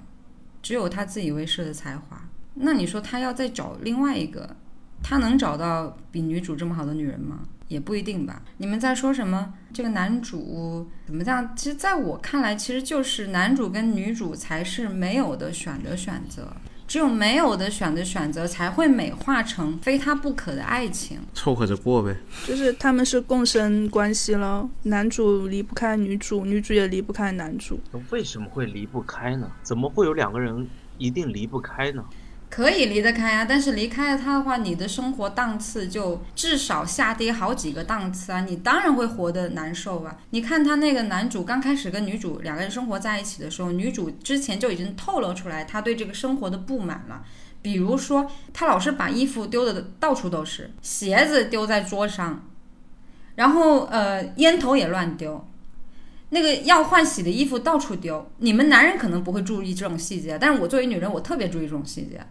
[0.61, 4.55] 只有他自以为是的才华，那你说他要再找另外一个，
[5.01, 7.39] 他能找到比女主这么好的女人吗？
[7.67, 8.43] 也不一定吧。
[8.57, 9.53] 你们在说什么？
[9.73, 11.55] 这个男主怎么这样？
[11.55, 16.53] 其实，在我看来，其实就是男主跟女主才是没有的选的选择。
[16.91, 22.13] 只有没有的选的选择，才会美化成非他不可的爱情，凑合着过呗。
[22.45, 27.79] 就是他们是共生关系了，男主离不开女主，女主也离不开男主。
[28.09, 29.49] 为什么会离不开呢？
[29.63, 32.03] 怎么会有两个人一定离不开呢？
[32.51, 38.41] 可以离得开啊，但是离开了他的话，你的生活档次就至少下跌好几个档次啊！
[38.41, 40.17] 你当然会活得难受啊！
[40.31, 47.23] 你看他那个男主刚开始跟女主两个人生活在一起的时候，女主之前就已经透露出来他对这个生活的不满了，
[47.61, 52.49] 比如说他老是把衣服丢的到处都是，鞋子丢在桌上，
[53.35, 55.47] 然后呃烟头也乱丢，
[56.31, 58.29] 那个要换洗的衣服到处丢。
[58.39, 62.21] 你们男人可能不会注意这种细节，但是我作为女人，我特别注意这种细节。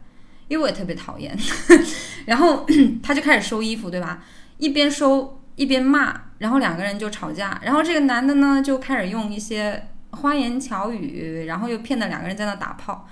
[0.51, 1.33] 因为我也特别讨厌，
[2.27, 2.67] 然后
[3.01, 4.25] 他就开始收衣服，对吧？
[4.59, 7.61] 一边收一边骂，然后两个人就吵架。
[7.63, 13.09] 然后这个男的呢，就开始用一些花言巧语，然后又骗的两个人在那打炮。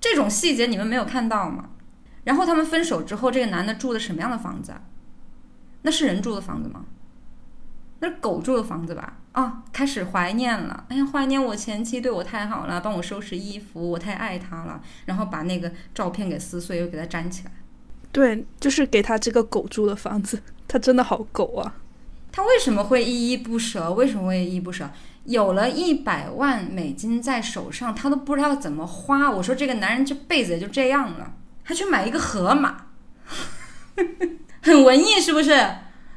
[0.00, 1.70] 这种细节你们没有看到吗？
[2.24, 4.74] 然后他们分手之后，这个男的住的什么样的房子？
[5.82, 6.84] 那是人住的房子吗？
[8.02, 9.14] 那是狗住的房子吧？
[9.30, 10.84] 啊，开始怀念了。
[10.88, 14.80] 哎呀，怀念我前妻对我太好了，帮我收拾衣服，我太爱他了。
[15.06, 17.52] 然后把那个照片给撕碎，又给他粘起来。
[18.10, 21.76] 对，就是给他这个狗住的房子，他真的好狗啊。
[22.32, 23.92] 他为什么会依依不舍？
[23.92, 24.90] 为什么会依依不舍？
[25.24, 29.30] 有了一百万美金在手上，他都不知道怎么花。
[29.30, 32.86] 我说这个男人这辈子也就这样了，还去买一个河马，
[34.60, 35.52] 很文艺是不是？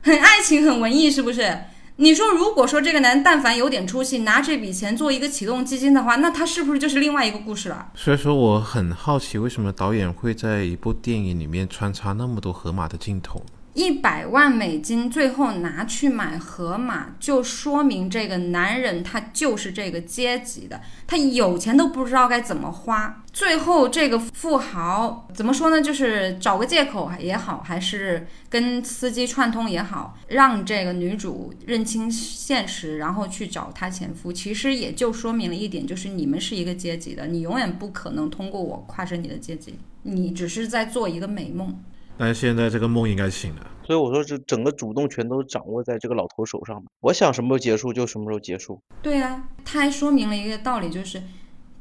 [0.02, 1.60] 很爱情，很文艺是不是？
[1.98, 7.88] 你说，如果说这个男但凡有点出息，拿这笔钱做一个启动基金的话，那他是不是就是另外一个故事了？
[7.96, 13.42] 所以说，我很好奇，为什么导演会在一部电影里面穿插那么多河马的镜头？
[13.76, 23.22] 一百万美金最后拿去买河马，就说明这个男人他就是这个阶级的，他有钱都不知道该怎么花。
[23.34, 25.82] 最后这个富豪怎么说呢？
[25.82, 34.32] 就是找个借口也好，还是跟司机串通也好，让这个女主认清现实，然后去找她前夫。
[34.32, 41.78] 其实也就说明了一点，就是你们是一个阶级的，你永远不可能通过我跨升你的阶级，你只是在做一个美梦。
[42.18, 48.82] 但是现在这个梦应该醒了，所以我说这整个主动权都掌握在这个老头手上我想什么时候结束就什么时候结束。
[49.02, 51.22] 对啊，他还说明了一个道理，就是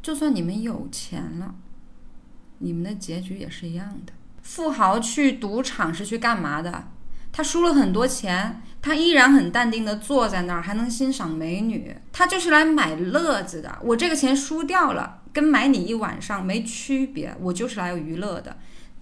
[0.02, 1.54] 就算你们有钱了，
[2.58, 4.12] 你们的结局也是一样的。
[4.42, 6.88] 富豪去赌场是去干嘛的？
[7.32, 11.96] 他输了很多钱，他依然很淡定的坐在那儿，还能欣赏美女。
[12.12, 13.78] 他就是来买乐子的。
[13.82, 18.56] 我这个钱输掉了，跟买你一晚上没区别，我就是来娱乐的。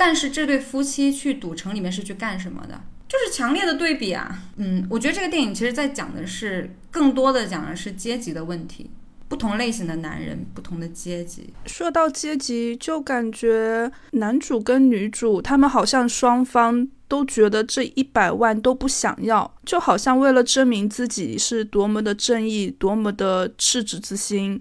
[0.04, 2.82] 但是这对夫妻去赌城里面是去干什么的？
[3.08, 4.36] 就是强烈的对比啊！
[4.56, 8.90] 嗯，我觉得这个电影其实在讲的是更多的讲的是阶级的问题，
[9.28, 11.54] 不同类型的男人，不同的阶级。
[11.66, 24.60] 说到阶级，就感觉男主跟女主他们好像双方都觉得这一百万都不想要，就好像为了证明自己是多么的正义，多么的赤子之心，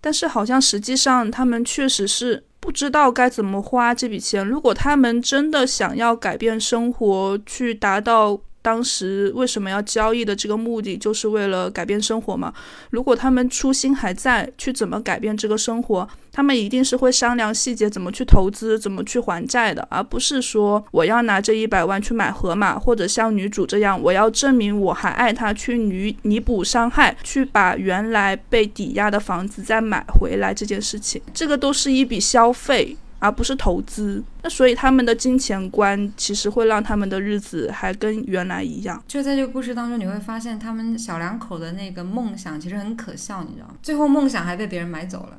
[0.00, 2.42] 但是好像实际上他们确实是。
[2.60, 4.46] 不知道该怎么花这笔钱。
[4.46, 8.40] 如果他们真的想要改变生活，去达到。
[8.62, 12.52] 当时为什么要交易的这个目的，就是为了改变生活嘛？
[12.90, 32.96] 如果他们初心还在，去怎么改变这个生活，他们一定是会商量细节，怎么去投资，怎么去还债的，而不是说我要拿这一百万去买河马，或者像女主这样，我要证明我还爱他，去弥弥补伤害，去把原来被抵押的房子再买回来这件事情，这个都是一笔消费。
[33.20, 34.20] 而不是投资。
[34.42, 39.00] 那所以他们的金钱观其实会让他们的日子还跟原来一样。
[39.06, 43.74] 就在这个故事当中，你会发现他们小两口的那个梦想其实很可笑，你知道吗？
[43.80, 45.38] 最后梦想还被别人买走了。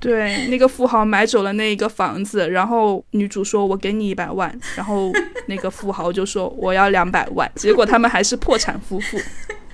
[0.00, 5.12] 对，那个富豪买走了那一个房子，然后女主说：“我给你一百万。”然后
[5.46, 9.16] 那个富豪就说：“我要两百万。”结果他们还是破产夫妇。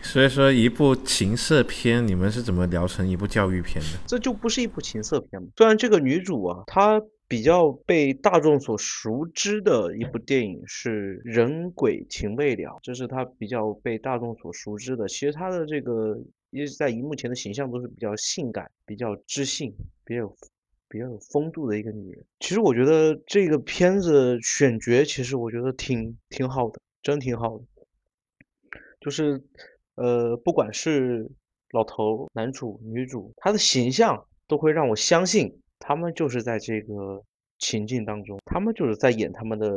[0.02, 3.98] 所以说，一部情色片，你们是怎么聊成一部教育片的？
[4.06, 5.48] 这就不是一部情色片嘛？
[5.56, 15.06] 虽然这个女主啊，她比较被大众所熟知的一部电影是《人鬼情未了》，这是她比较被大众所熟知的。
[15.08, 16.18] 其实她的这个，
[16.50, 19.70] 一直在荧幕前的形象都是比较性感、比较知性、
[20.06, 20.36] 比较有
[20.88, 22.24] 比较有风度的一个女人。
[22.40, 27.64] 其实我觉得这个片子选角，其实我觉得挺挺好的，真挺好的，
[29.00, 29.42] 就是。
[29.98, 31.28] 呃，不管是
[31.72, 37.22] 老头、男主、女主，他的形象都会让我相信，他们就是在这个
[37.58, 39.68] 情境当中，他们就是在演他们的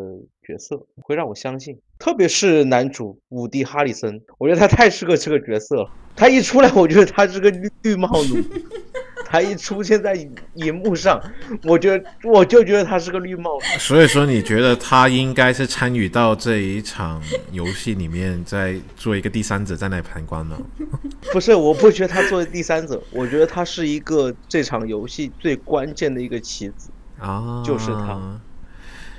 [0.43, 1.79] 角色，会让我相信。
[1.97, 5.91] 特别是男主伍迪·哈里森，我觉得他太适合这个角色了。
[6.15, 8.35] 他一出来，我觉得他是个绿绿帽奴。
[9.31, 10.13] 他一出现在
[10.55, 11.21] 荧幕上，
[11.63, 13.65] 我觉得我就觉得他是个绿帽子。
[13.79, 20.57] 所以说，你觉得他应该是参与到这一场游戏里面，在做一个第三者在那旁观吗？
[21.31, 28.39] 不是，我不觉得他作为第三者，我觉得他是一个这场游戏最关键的一个棋子啊，就是他。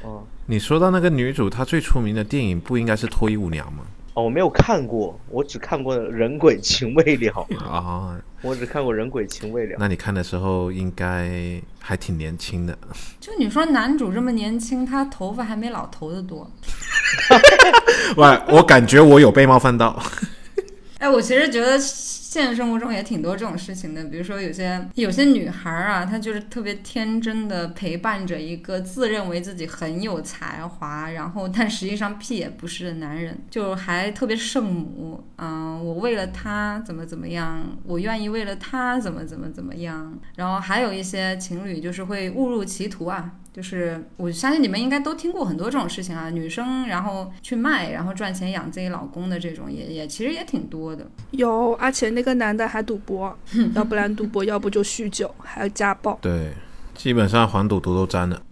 [0.03, 3.85] 哦，你说到那个女主，她最出名的电影不应该是《脱衣舞娘》吗？
[4.15, 9.73] 哦，我没有看过，我只看过《人鬼情未了》 啊， 我只看过《人鬼情未了》。
[9.79, 12.77] 那你看的时候应该还挺年轻的。
[13.19, 16.51] 就你说男主这么年轻，他头发还没老头的多。
[18.17, 20.01] 喂，我感觉我有被冒犯到。
[20.99, 21.79] 哎，我其实觉得。
[22.33, 43.35] 现实生活中也挺多这种事情的，比如说有些有些女孩啊，她就是特别天真的陪伴着一个自认为自己很有才华，然后但实际上屁也不是的男人，就还特别圣母，嗯，我为了他怎么怎么样，我愿意为了他怎么怎么怎么样，然后还有一些情侣就是会误入歧途啊。
[43.53, 51.07] 就是我相信你们应该都听过很多这种事情啊，女生然后去卖，然后赚钱养自己老公的这种，也也其实也挺多的。
[51.33, 53.37] 有，而且那个男的还赌博，
[53.75, 56.19] 要不然赌博，要不就酗酒，还有家暴。
[56.23, 56.53] 对，
[56.95, 58.43] 基本上黄赌毒都沾了。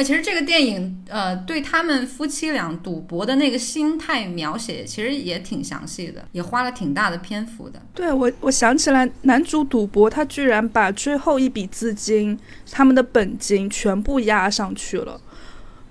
[0.00, 7.82] 哎，其实这个电影，呃，对他们夫妻俩赌博的那个心态描写，其实也挺详细的，也花了挺大的篇幅的。
[7.92, 12.38] 对我，我想起来，男主赌博，他居然把最后一笔资金，
[12.70, 15.20] 他们的本金全部压上去了，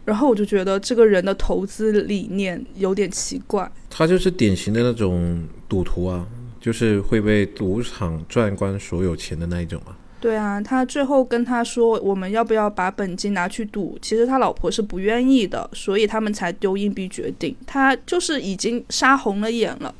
[0.05, 3.71] 然后我就觉得这个人的投资理念有点奇怪。
[3.91, 6.25] 他就是典型的那种赌徒啊，
[6.59, 9.95] 就是会被赌场赚光所有钱的那一种啊。
[10.21, 13.97] 对啊，他最后跟他说，我们要不要把本金拿去赌？
[14.01, 17.55] 其实他老婆是不愿意的，所以他们才丢硬币决定。
[17.65, 19.95] 他就是已经杀红了眼了。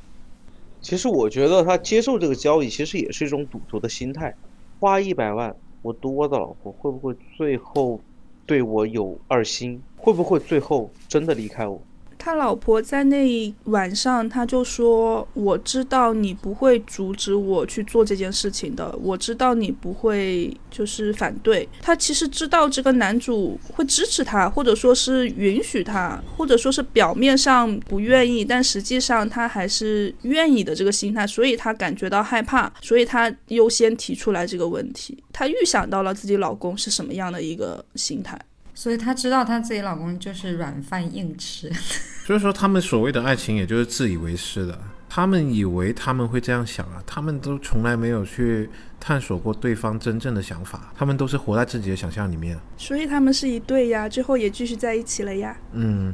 [0.82, 4.36] 其实我觉得他接受这个交易，其实也是一种赌徒的心态。
[4.80, 8.00] 花一百万，我赌我的老婆，会不会最后
[8.46, 9.82] 对我有二心？
[9.96, 11.82] 会不会最后真的离开我？
[12.20, 35.18] 他老婆在那一晚上，他就说：“我知道你不会阻止我去做这件事情的，我知道你不会就是反对。”他其实知道这个男主会支持他，或者说是允许他，或者说是表面上不愿意，但实际上他还是愿意的这个心态，所以他感觉到害怕，所以他优先提出来这个问题。
[35.32, 38.38] 他预想到了自己老公是什么样的一个心态。
[38.82, 41.70] 所以她知道她自己老公就是软饭硬吃，
[42.26, 52.58] 所以说他们所谓的爱情也就是自以为是的，他们以为他们会这样想啊，他们都从来没有去探索过对方真正的想法，他们都是活在自己的想象里面。
[52.78, 55.58] 所以他们是一对呀，最后也继续在一起了呀。
[55.74, 56.14] 嗯，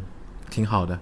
[0.50, 1.00] 挺好的，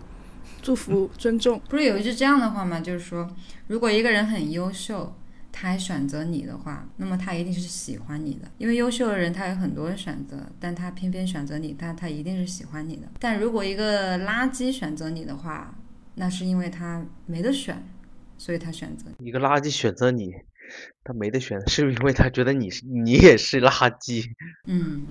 [0.62, 1.62] 祝福尊重。
[1.70, 2.82] 不是有一句这样的话吗？
[2.82, 3.26] 就是说，
[3.68, 5.16] 如果一个人很优秀。
[5.54, 13.04] 他还选择你的话，那么他一定是喜欢你的，因为优秀的人他有很多选择，但他偏偏选择你，他他一定是喜欢你的。
[13.20, 15.74] 但如果一个垃圾选择你的话，
[16.16, 17.82] 那是因为他没得选，
[18.38, 20.34] 所以他选择你一个垃圾选择你，
[21.04, 24.26] 他没得选，是因为他觉得你是你也是垃圾。
[24.66, 25.06] 嗯。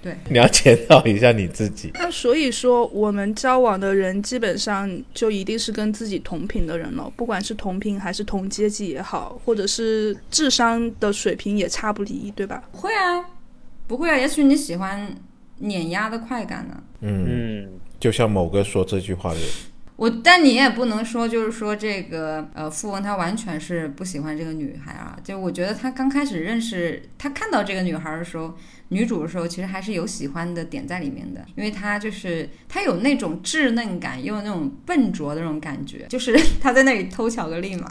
[0.00, 1.90] 对，你要检讨一下你自己。
[1.94, 12.62] 那所以说，我们交往的人基本上就一定是跟自己同频的人了，不管是同频还是同阶级也好，或者是智商的水平也差不离，对吧？
[12.70, 13.24] 会啊，
[13.88, 15.12] 不会啊，也许你喜欢
[15.56, 16.80] 碾压的快感呢。
[17.00, 17.68] 嗯，
[17.98, 19.48] 就像某个说这句话的人。
[19.96, 25.18] 我，但你也不能说，就是说这个呃，富翁他完全是不喜欢这个女孩啊。
[25.24, 28.56] 就我觉得他刚开始认识，他看到这个女孩的时候，
[28.88, 37.90] 女主的时候，其实还是有喜欢的点在里面的，因为她就是她有那种稚嫩感，又有那种笨拙的那种感觉，就是她在那里偷巧克力嘛，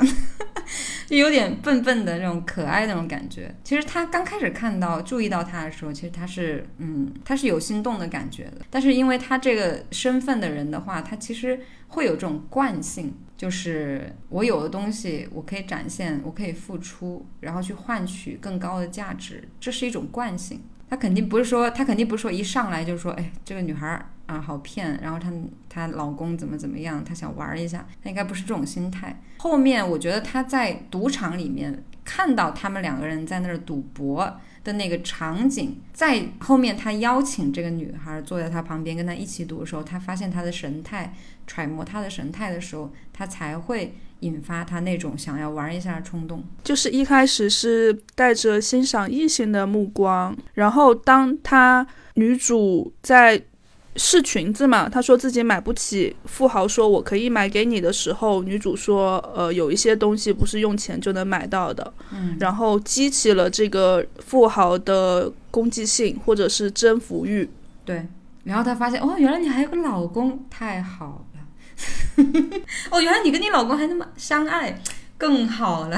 [1.08, 3.54] 就有点笨笨的那种可爱那种感觉。
[3.64, 8.62] 其实她刚开始看到注意到他的时候，其实她是嗯，她是有心动的感觉的。
[8.70, 11.60] 但是因为她这个身份的人的话，她其实。
[11.90, 20.62] 会有这种惯性，就是我有的东西我可以展现，我可以付出，然后去换取更高的价值，这是一种惯性。
[20.90, 25.32] 他肯定不是说，他肯定不是说一上来就说，哎，这个女孩啊好骗，然后她
[25.68, 29.22] 她老公怎么怎么样，她想玩一下，她应该不是这种心态。
[29.38, 34.40] 后面我觉得他在赌场里面看到他们两个人在那儿赌博。
[34.64, 41.14] 的那个场景，在后面他邀请这个女孩坐在他旁边跟他一起读的时候，他发现她的神态，
[41.46, 46.44] 揣摩她的神态的时候，他才会引发他那种想要玩一下的冲动。
[46.64, 53.42] 就是一开始是带着欣赏异性的目光，然后当他女主在。
[54.00, 67.50] 试裙子嘛，她说自己买不起，富豪说我可以买给你的时候，女主说，呃，有一些东西不是用钱就能买到的，嗯，然后激起了这个富豪的攻击性或者是征服欲，
[67.84, 68.06] 对，
[68.44, 71.27] 然后她发现，哦，原来你还有个老公，太好了，
[72.92, 74.82] 哦，原来你跟你老公还那么相爱，
[75.18, 75.98] 更好了，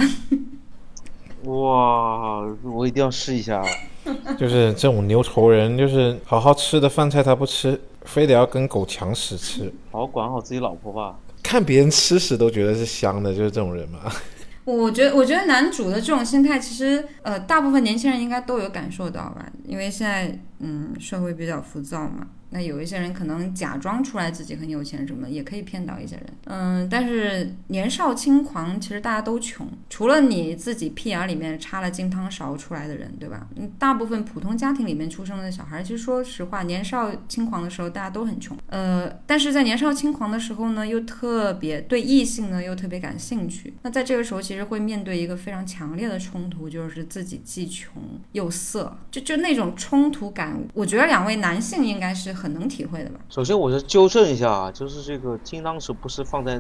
[1.44, 3.64] 哇，我一定要试一下，
[4.38, 7.80] 就是这种牛头人，就是好好吃的饭菜他不吃。
[8.06, 11.20] 非得要跟狗抢屎吃，好好管好自己老婆吧。
[11.44, 14.00] 看别人吃屎都觉得是香的，就是这种人嘛。
[14.64, 22.26] 我觉得，我觉得男主的这种心态，其实呃，大部分年轻人应该都有感受到吧，因为现在嗯，社会比较浮躁嘛。
[22.52, 26.26] 那有一些人可能假装出来自己很有钱什么，也可以骗到一些人。
[26.46, 33.48] 嗯，但是年少轻狂，其实大家都穷，除了你自己屁眼里面插了金汤勺出来的人，对吧？
[33.56, 38.58] 嗯，大部分普通家庭里面出生的小孩，其实说实话，年少轻狂的时候大家都很穷。
[38.68, 43.76] 呃，但是在年少轻狂的时候呢，又特别对异性呢又特别感兴趣。
[43.84, 52.39] 那在这个时候，其实会面对一个非常强烈的冲突，就是自己既穷又色，就就那种冲突感，我觉得两位男性应该是。
[52.40, 53.20] 很能体会的吧。
[53.30, 56.54] 首先，我是纠正一下啊，就是这个金汤匙不是放在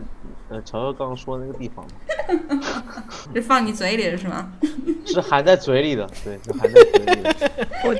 [0.50, 3.02] 呃乔乔刚刚说的那个地方吗？
[3.34, 4.52] 是放你嘴里的是吗？
[5.08, 7.36] 是含在嘴里的，对，是含在嘴里的。
[7.86, 7.96] 我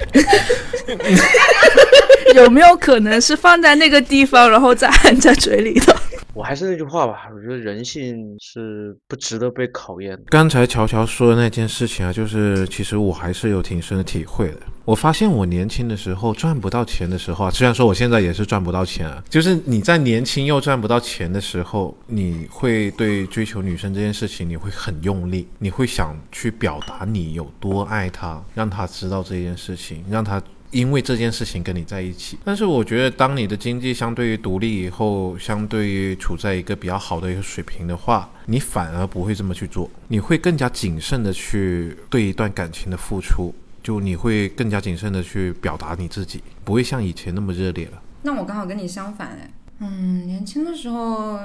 [2.36, 5.96] 有没有可能是放在那个地方，然后再含在嘴里的？
[6.36, 10.24] 我还是那句话吧，我觉得人性是不值得被考验的。
[10.28, 14.60] 刚才乔乔说的那件事情啊，就是其实我还是有挺深的体会的。
[14.90, 32.40] 我发现我年轻的时候赚不到钱的时候啊，虽然说我现在也是赚不到钱啊，就是你在年轻又赚不到钱的时候，你会对追求女生这件事情你会很用力，你会想去表达你有多爱她，让她知道这件事情，让她因为这件事情跟你在一起。
[32.44, 43.54] 但是我觉得，当你的经济相对于独立以后，相对于处在一个比较好的一个水平的话，你反而不会这么去做，你会更加谨慎的去对一段感情的付出。
[43.90, 48.00] 就你会更加谨慎的去表达你自己，不会像以前那么热烈了。
[48.22, 51.40] 那我刚好跟你相反哎，嗯，年轻的时候，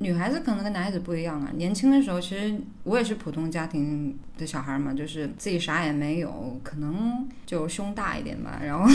[0.00, 1.50] 女孩子可能跟男孩子不一样啊。
[1.54, 8.60] 年轻的时候，其实我也是普通家庭的小孩嘛，就是自己啥也没有，可能就胸大一点吧。
[8.64, 8.88] 然后，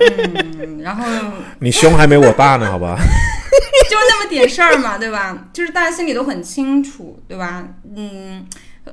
[0.00, 1.04] 嗯，然后
[1.60, 2.96] 你胸还没我大呢，好吧？
[3.88, 5.48] 就那么点事儿嘛，对吧？
[5.52, 7.68] 就是大家心里都很清楚，对吧？
[7.94, 8.44] 嗯，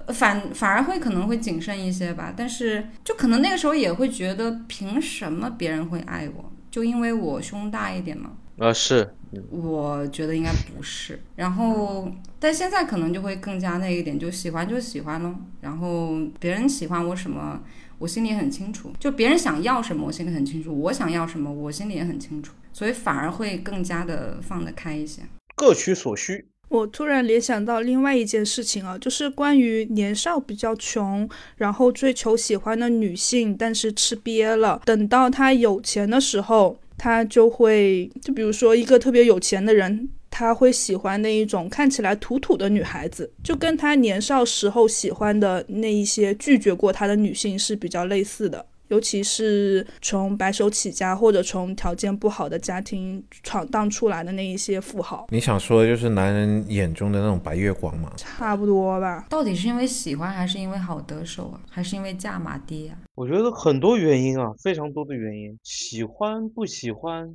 [0.10, 2.32] 反反而会可能会谨慎一些吧。
[2.38, 6.51] 但是就可能那个时候也会觉得，凭什么别人会爱我？
[6.72, 8.32] 就因为我胸大一点嘛。
[8.58, 9.14] 呃，是。
[9.50, 11.20] 我觉得应该不是。
[11.36, 15.34] 然后，但现在可能就会更加那一点，就喜欢就喜欢咯。
[15.62, 17.62] 然后别人喜欢我什么？
[17.98, 25.22] 我心里很清楚，就别人想要什么，我心里很清楚；我想要什么，我心里也很清楚，所以反而会更加的放得开一些，
[25.56, 26.48] 各取所需。
[26.72, 40.10] 我突然联想到另外一件事情啊，就是关于年少比较穷，然后追求喜欢的女性，但是吃瘪了，等到他有钱的时候，他就会，就比如说一个特别有钱的人。
[40.34, 48.66] 他会喜欢那一种看起来土土的女孩子，就跟他年少时候喜欢的那一些拒绝过他的女性是比较类似的。
[48.92, 58.12] 尤其是从白手起家或者从条件不好的家庭闯荡出来的那一些富豪，你想说的就是男人眼中的那种白月光吗？
[58.18, 59.26] 差不多吧。
[59.30, 61.62] 到底是因为喜欢，还是因为好得手啊？
[61.70, 62.98] 还是因为价码低啊？
[63.16, 65.58] 我觉得很多原因啊，非常多的原因。
[65.64, 67.34] 喜欢不喜欢，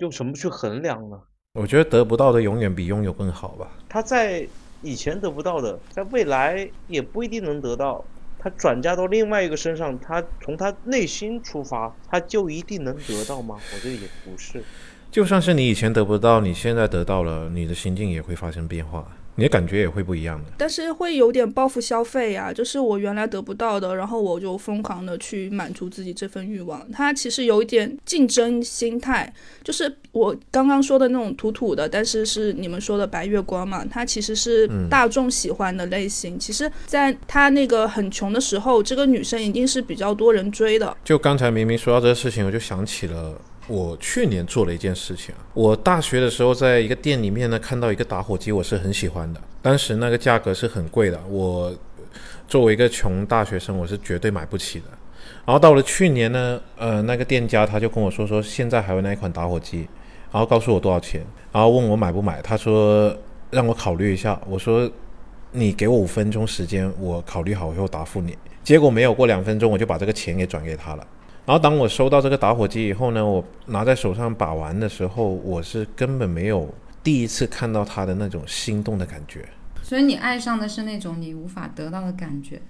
[0.00, 1.16] 用什么去衡量呢？
[1.54, 3.70] 我觉得得不到的永远比拥有更好吧。
[3.88, 4.46] 他在
[4.82, 8.04] 以前得不到的，在未来也不一定能得到。
[8.38, 13.58] 他转嫁到另外一个身上，他从他内心出发，他就一定能得到吗？
[13.74, 14.62] 我觉得也不是。
[15.10, 19.16] 就算是你以前得不到，你现在得到了，你的心境也会发生变化。
[19.38, 26.84] 你的感觉也会不一样的，但是会有点报复消费呀，就是我原来得不到的，然后我就疯狂的去满足自己这份欲望。
[26.90, 29.32] 它其实有一点竞争心态，
[29.62, 36.36] 就是我刚刚说的那种土土的，但是是你们说的白月光嘛，它其实是大众喜欢的类型。
[36.36, 40.96] 其实，在他那个很穷的时候，这个女生一定是比较多人追的。
[41.04, 43.40] 就刚才明明说到这个事情，我就想起了。
[43.68, 49.40] 我去年做了一件事情我大学的时候在一个店里面呢看到一个打火机，我是很喜欢的。
[49.60, 51.72] 当时那个价格是很贵的，我
[52.48, 54.86] 作为一个穷大学生，我是绝对买不起的。
[55.44, 59.86] 然后到了去年呢，呃，那个店家他就跟我说说现在还有那一款打火机，
[60.32, 62.40] 然后告诉我多少钱，然后问我买不买。
[62.40, 63.14] 他说
[63.50, 64.90] 让我考虑一下，我说
[65.52, 68.36] 你给我五分钟时间，我考虑好以后答复你。
[68.62, 71.06] 结果没有过两分钟，我就把这个钱给转给他了。
[71.48, 76.68] 然后当我收到这个打火机以后呢，我拿在手上把玩的时候，我是根本没有
[77.02, 79.48] 第一次看到它的那种心动的感觉。
[79.82, 82.60] 所以你爱上的是那种你无法得到的感觉。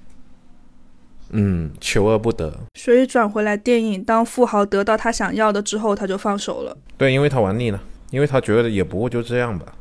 [1.30, 2.56] 嗯，求而不得。
[2.76, 6.76] 所以转回来电影，当富豪得到他想要的之后，他就放手了。
[6.96, 9.72] 对，因为他玩腻了，因为他觉得也不过就这样吧，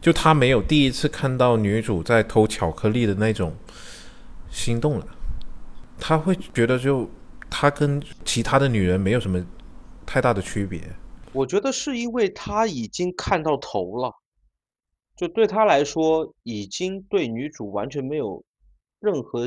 [0.00, 3.52] 就他没有第一次看到女主在偷巧克力的那种
[4.48, 5.06] 心动了，
[5.98, 7.10] 他会觉得就。
[7.50, 9.44] 他跟其他的女人没有什么
[10.06, 10.80] 太大的区别。
[11.32, 14.12] 我觉得是因为他已经看到头了，
[15.16, 18.42] 就对他来说，已经对女主完全没有
[19.00, 19.46] 任何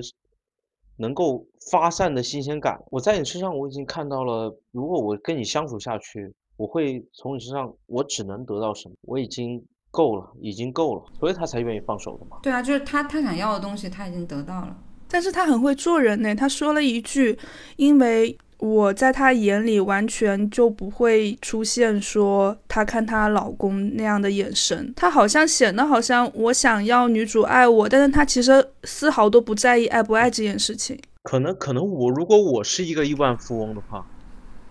[0.97, 2.79] 能够发散的新鲜感。
[2.91, 8.95] 我在你身上，我已经看到了，如果我跟你相处下去，我会从你身上，我只能得到什么？
[9.01, 12.37] 我已经够了，已经够了，所以他才愿意放手的嘛。
[12.43, 14.77] 对啊，就是他他想要的东西，他已经得到了。
[15.11, 16.33] 但是他很会做人呢。
[16.33, 17.37] 他说了一句
[17.75, 24.93] ：“因为我在他眼里完全就不会出现说她看她老公那样的眼神。
[24.95, 30.97] 他好像显得好像我想要女主爱我，但是他其实丝毫都不在意爱不爱这件事情。
[31.23, 34.05] 可能可能我如果我是一个亿万富翁的话，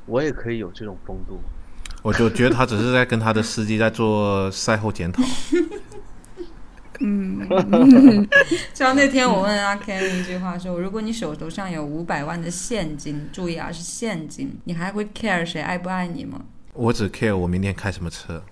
[0.06, 1.38] 我也可以有这种风度。
[2.02, 5.22] 我就觉得他只是在跟他的司机在做赛后检讨。
[7.00, 8.28] ”嗯，就
[8.74, 16.42] 像那天我问阿 Ken 一句话说：“如果你手头上有五百万的现金，注意啊，是现金，你还会 care 谁爱不爱你吗？”
[16.74, 18.42] 我只 care 我明天开什么车。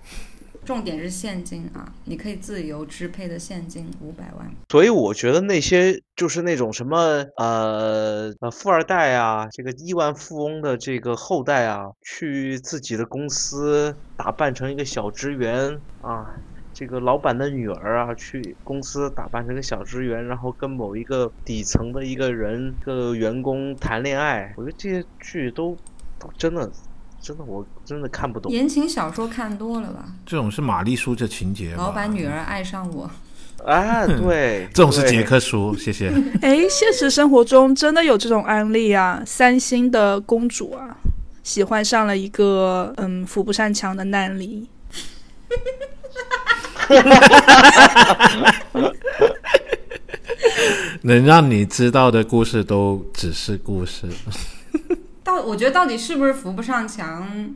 [0.65, 4.51] 重点是现金啊，你可以自由支配的现金五百万。
[4.69, 16.35] 所以我觉得那些就是那种什么呃呃富二代啊，这个亿万富翁的这个后代啊，去自己的公司打扮成一个小职员啊。
[16.79, 24.53] 这个老板的女儿啊，去公司打扮成个小职员，然后跟某一个底层的一个人、个员工谈恋爱。
[24.55, 25.75] 我觉得这些剧都
[26.17, 26.71] 都真的，
[27.19, 28.49] 真的，我真的看不懂。
[28.49, 30.05] 言情小说看多了吧？
[30.25, 31.75] 这种是玛丽苏这情节。
[31.75, 33.11] 老板女儿爱上我。
[33.67, 35.75] 啊，对，这种是杰克书。
[35.75, 36.07] 谢谢。
[36.41, 39.21] 哎，现实生活中真的有这种案例啊！
[39.25, 40.95] 三星的公主啊，
[41.43, 44.65] 喜欢上了一个嗯扶不上墙的难离。
[51.03, 54.07] 能让你知道的故事都只是故事。
[55.23, 57.53] 到我觉得到底是不是扶不上墙，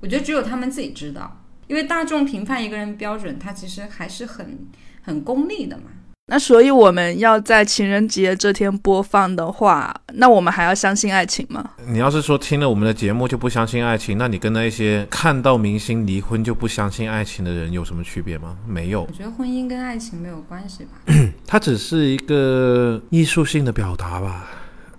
[0.00, 4.58] 我觉得只有他们自己知道，因为大众评判一个人标准，他其实还是很
[5.02, 5.84] 很功利的嘛。
[6.28, 11.70] 那所以我们要在情人节这天播放的话，那我们还要相信爱情吗？
[11.86, 18.58] 你要是说听了我们的节目就不相信爱情，那你跟那些看到明星离婚就不相信爱情的人有什么区别吗？
[18.66, 19.02] 没有。
[19.02, 21.00] 我觉得婚姻跟爱情没有关系吧。
[21.46, 24.48] 它只是一个艺术性的表达吧。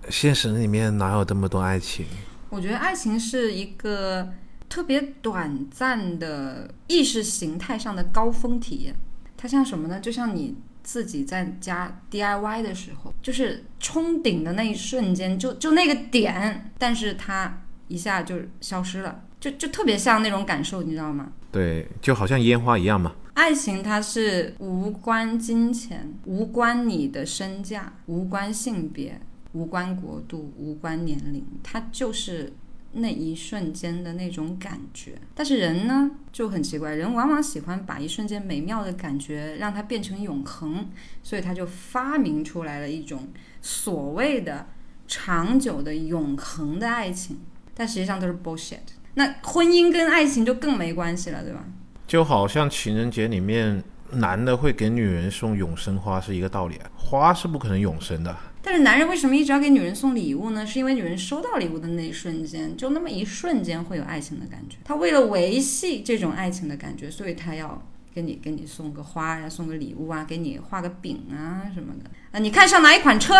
[0.07, 2.05] 现实里面哪有这么多爱情？
[2.49, 4.29] 我觉得爱情是一个
[4.69, 8.95] 特别短暂的意识形态上的高峰体验。
[9.35, 9.99] 它像什么呢？
[9.99, 10.55] 就像你。
[10.87, 21.33] 自己在家 DIY 的时候，就是冲顶的那一瞬间，就就那个点，但是它一下就消失了，就就特别像那种感受，你知道吗？
[21.51, 23.13] 对，就好像烟花一样嘛。
[23.33, 29.19] 爱情它是无关金钱，无关你的身价，无关性别，
[29.51, 32.53] 无关国度，无关年龄，它就是
[32.93, 35.13] 那一瞬间的那种感觉。
[35.35, 40.89] 但是人呢就很奇怪，人往往喜欢把一瞬间美妙的感觉让它变成永恒，
[41.21, 43.27] 所以他就发明出来了一种
[43.61, 44.67] 所谓的
[45.07, 47.39] 长久的永恒的爱情，
[47.73, 48.79] 但实际上都是 bullshit。
[49.15, 51.63] 那婚姻跟爱情就更没关系了，对吧？
[52.05, 58.35] 就好像情人节里面男的会给女人送永生花是一个道理，花是不可能永生的。
[58.67, 60.67] 但是男人为什么一直要给女人送礼物呢？
[60.67, 64.75] 是因为女人收到礼物的那一瞬间，就那么一瞬间会有爱情的感觉。
[64.83, 67.81] 他为了维系这种爱情的感觉，所以他要
[68.13, 72.39] 给你给你送个花呀，送个礼物啊，给你画个饼啊什么的啊。
[72.39, 73.35] 你看上哪一款车，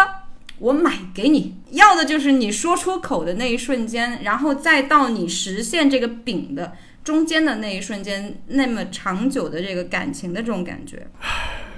[0.60, 1.58] 我买给你。
[1.72, 6.72] 要的就是你说出口的那一瞬间，然后再到你实现这个饼的
[7.04, 11.06] 中间的那一瞬间，那么长久的这个感情的这种感觉。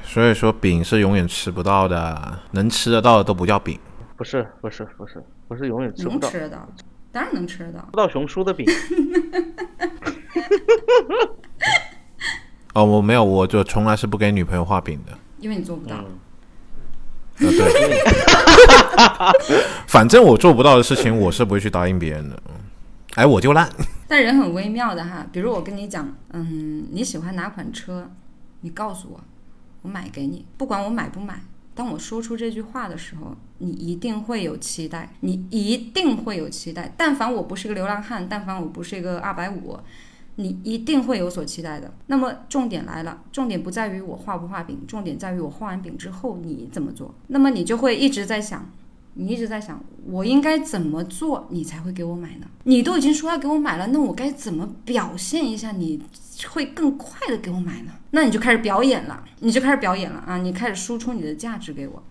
[0.10, 3.80] 所以说饼是永远吃不到的，能吃得到的都不叫饼。
[4.18, 6.68] 不是不是不是不是永远吃不到，能吃得到，
[7.12, 7.80] 当然能吃得到。
[7.82, 8.66] 吃到熊叔的饼。
[12.74, 15.16] 哦，我没有，我就从来是不给女朋友画饼的。
[15.38, 15.97] 因为你做不到。
[17.38, 18.01] 呃，对，
[19.86, 22.41] 反正我做不到的事情，我是不会去答应别人的。
[23.14, 23.70] 哎，我就烂。
[24.07, 28.10] 但人很微妙的哈，比如我跟你讲，嗯，你喜欢哪款车，
[28.62, 29.22] 你告诉我，
[29.82, 31.41] 我买给你，不管我买不买。
[31.73, 36.93] 当我说出这句话的时候，你一定会有期待，你一定会有期待。
[36.97, 39.80] 但凡我不是个流浪汉，但凡我不是一个二百五，
[40.36, 41.93] 你一定会有所期待的。
[42.07, 47.15] 那么重点来了，重点不在于我画不画饼，重点在于我画完饼之后你怎么做。
[47.27, 48.69] 那么你就会一直在想，
[49.14, 52.47] 你一直在想，我应该怎么做你才会给我买呢？
[52.64, 56.01] 你都已经说要给我买了，那我该怎么表现一下你
[56.49, 57.91] 会更快的给我买呢？
[58.12, 60.38] 那你就开始表演了，你就开始表演了啊！
[60.38, 62.03] 你开始输出你的价值给我。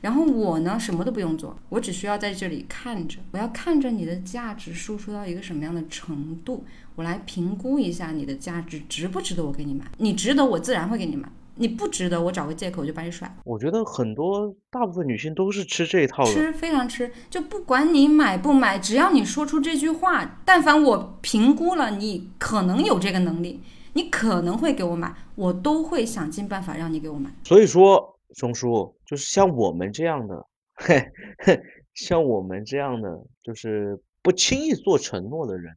[0.00, 6.64] 然后我呢，什么都不用做，我只需要在这里看着，我要看着你的价值输出到一个什么样的程度，
[6.96, 9.84] 我来评估一下你的价值值不值得我给你买。
[9.98, 13.30] 你值得，我自然会给你买；你不值得，我找个借口就把你甩。
[13.44, 16.32] 我觉得很多大部分女性都是吃这一套的。
[16.32, 23.60] 吃非常吃，就不管你买不买，只要你说出这句话，但凡我评估了你可能有这个能力，
[23.92, 27.30] 你可能会给我买，我都会想尽办法让你给我买。
[27.44, 30.46] 所以说，熊叔就是像我们这样的，
[30.76, 31.04] 嘿
[31.44, 31.60] 嘿，
[31.94, 33.10] 像我们这样的，
[33.42, 35.74] 就是不轻易做承诺的人，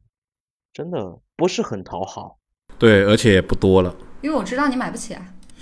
[0.72, 2.38] 真的不是很讨好。
[2.78, 3.94] 对，而且也不多了。
[4.22, 5.34] 因为我知道你买不起啊。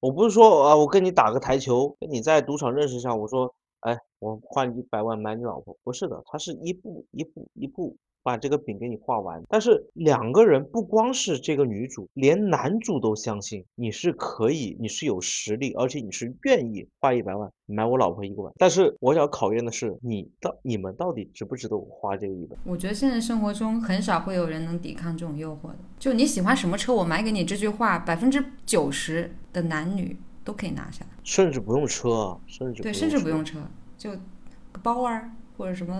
[0.00, 9.42] 我不是说啊，我跟你打个台球，跟你在赌场认识一下，我说，哎，我花一百万买你老婆，不是的，他是一步一步一步把这个饼给你画完。
[9.48, 18.50] 但是两个人不光是这个女主，连男主都相信你是可以，你是有实力，而且你是愿意花一百万买我老婆一个碗。
[18.56, 22.56] 但是我想考验的是你到你们到底值不值得我花这个一百？
[22.64, 25.78] 我觉得现实生活中很少会有人能抵抗这种诱惑的。
[25.98, 31.08] 就你喜欢什么车，我买给你这句话，百分之九十的男女都可以拿下来。
[31.24, 33.58] 甚至不用车啊，甚至对，甚至不用车，
[33.96, 35.22] 就个包啊，
[35.56, 35.96] 或者什么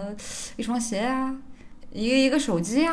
[0.57, 1.35] 一双鞋啊，
[1.93, 2.93] 一个一个手机啊，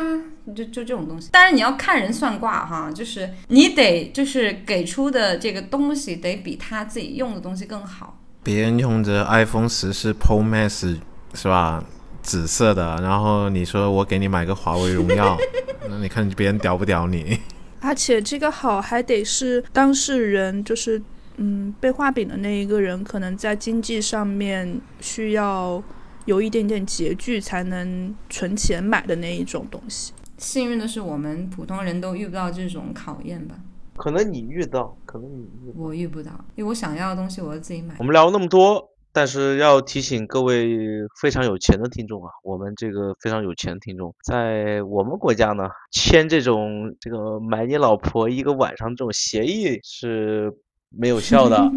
[0.54, 1.28] 就就这种东西。
[1.32, 8.18] 但是你要看人算卦哈，就是你得就是给出的这个东西得比他自己用的东西更好。
[8.42, 10.98] 别人用着 iPhone 十四 Pro Max
[11.34, 11.84] 是吧？
[12.20, 15.38] 紫色的，然后你说我给你买个华为荣耀，
[15.88, 17.38] 那你看别人屌不屌你？
[17.80, 21.00] 而且这个好还得是当事人，就是
[21.36, 25.82] 嗯被画饼的那一个人，可能在经济上面需要
[26.24, 30.12] 有一点点拮据，才能存钱买的那一种东西。
[30.36, 33.56] 幸运的是，我们普通人都遇不到这种考验吧？
[33.96, 35.74] 可能你遇到，可能你遇到。
[35.76, 38.04] 我遇不到，因为我想要的东西我要自己买我。
[38.04, 40.78] 们聊了那么多，但是要提醒各位
[41.20, 50.52] 非常有钱的听众啊，我们这个非常有钱的听众，在我们国家呢，签这种这个买你老婆一个晚上这种协议是
[50.90, 51.70] 没有效的，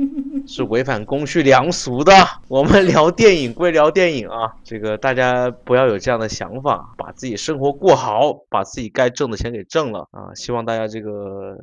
[0.47, 2.13] 是违反公序良俗的。
[2.47, 10.33] 我们聊电影归聊电影啊，这个大家不要有这样的想法，把自己生活过好，把自己该挣的钱给挣了啊！
[10.35, 11.57] 希望大家这个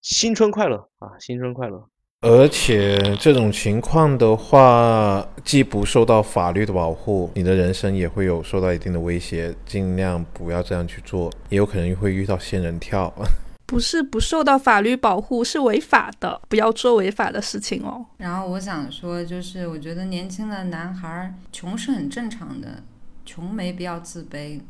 [0.00, 1.86] 新春快乐啊，新春快乐。
[2.28, 9.54] 而且这种情况的话，既不受到法律的保护，你的人生也会有受到一定的威胁。
[9.64, 13.12] 尽量不要这样去做，也有可能会遇到仙人跳。
[13.64, 18.04] 不是不受到法律保护，是违法的，不要做违法的事情哦。
[18.18, 22.82] 然后我想说，就是我觉得年轻的男孩儿穷是很正常的，
[23.24, 24.60] 穷没必要自卑，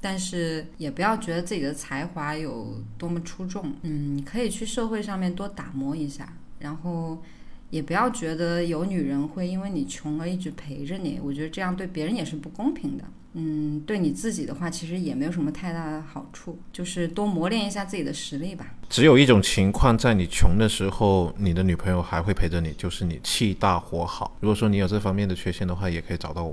[0.00, 3.72] 但是也不要觉得自己的才华有多么出众。
[3.82, 7.20] 嗯，可以去社会上面多打磨一下，然后
[7.70, 11.18] 也不要觉得有女人会因为你穷而一直陪着你。
[11.20, 13.02] 我觉得这样对别人也是不公平的。
[13.32, 18.66] 嗯，对你自己的话，其实也没有什么太大的好处，就是多磨练一下自己的实力吧。
[18.88, 24.36] 只有一种情况，在你穷的时候，你的女朋友还会陪着你，就是你气大活好。
[24.40, 26.52] 如果说你有这方面的缺陷的话，也可以找到我。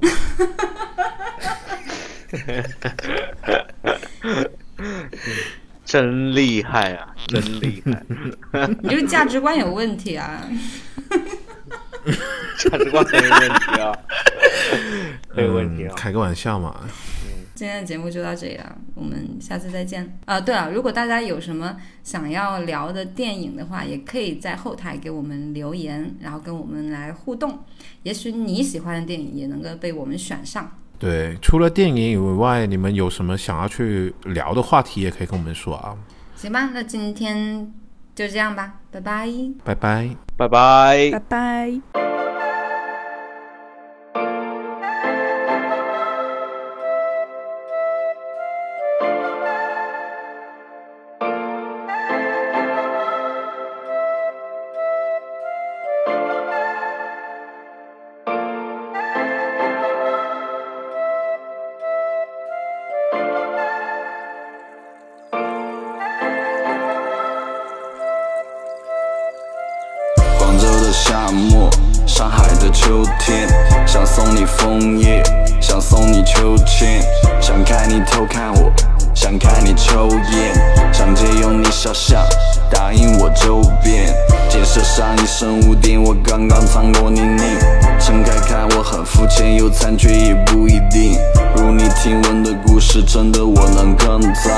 [5.87, 8.03] 真厉害啊，真厉害！
[8.83, 10.45] 你这个价值观有问题啊！
[12.59, 13.97] 价值观很有问题啊，
[15.29, 15.93] 很有问题啊！
[15.93, 16.75] 嗯开个玩笑嘛。
[17.55, 20.19] 今天的节目就到这里了，我们下次再见。
[20.25, 27.63] 啊，对了，如果大家有什么想要聊的电影的话，也可以在后台给我们留言，然后跟我们来互动。
[28.03, 30.69] 也许你喜欢的电影也能够被我们选上。
[30.99, 35.95] 对，除了电影以外，你们有什么想要去聊的话题，也可以跟我们说啊。
[36.35, 37.71] 行吧，那今天
[38.15, 39.27] 就这样吧，拜拜。
[39.63, 40.09] 拜拜。
[40.35, 41.79] 拜拜拜。
[41.91, 42.16] 拜。
[70.87, 71.69] 的夏末，
[72.05, 73.45] 上海的秋天，
[73.85, 75.21] 想送你枫叶，
[75.59, 77.01] 想送你秋千，
[77.41, 78.71] 想看你偷看我，
[79.13, 82.23] 想看你抽烟，想借用你小巷，
[82.71, 84.15] 打印我周边，
[84.49, 87.43] 建设上一身污点，我刚刚藏过泥泞，
[87.99, 91.17] 撑开看我很肤浅，有残缺也不一定，
[91.57, 94.53] 如你听闻的故事，真的我能更脏，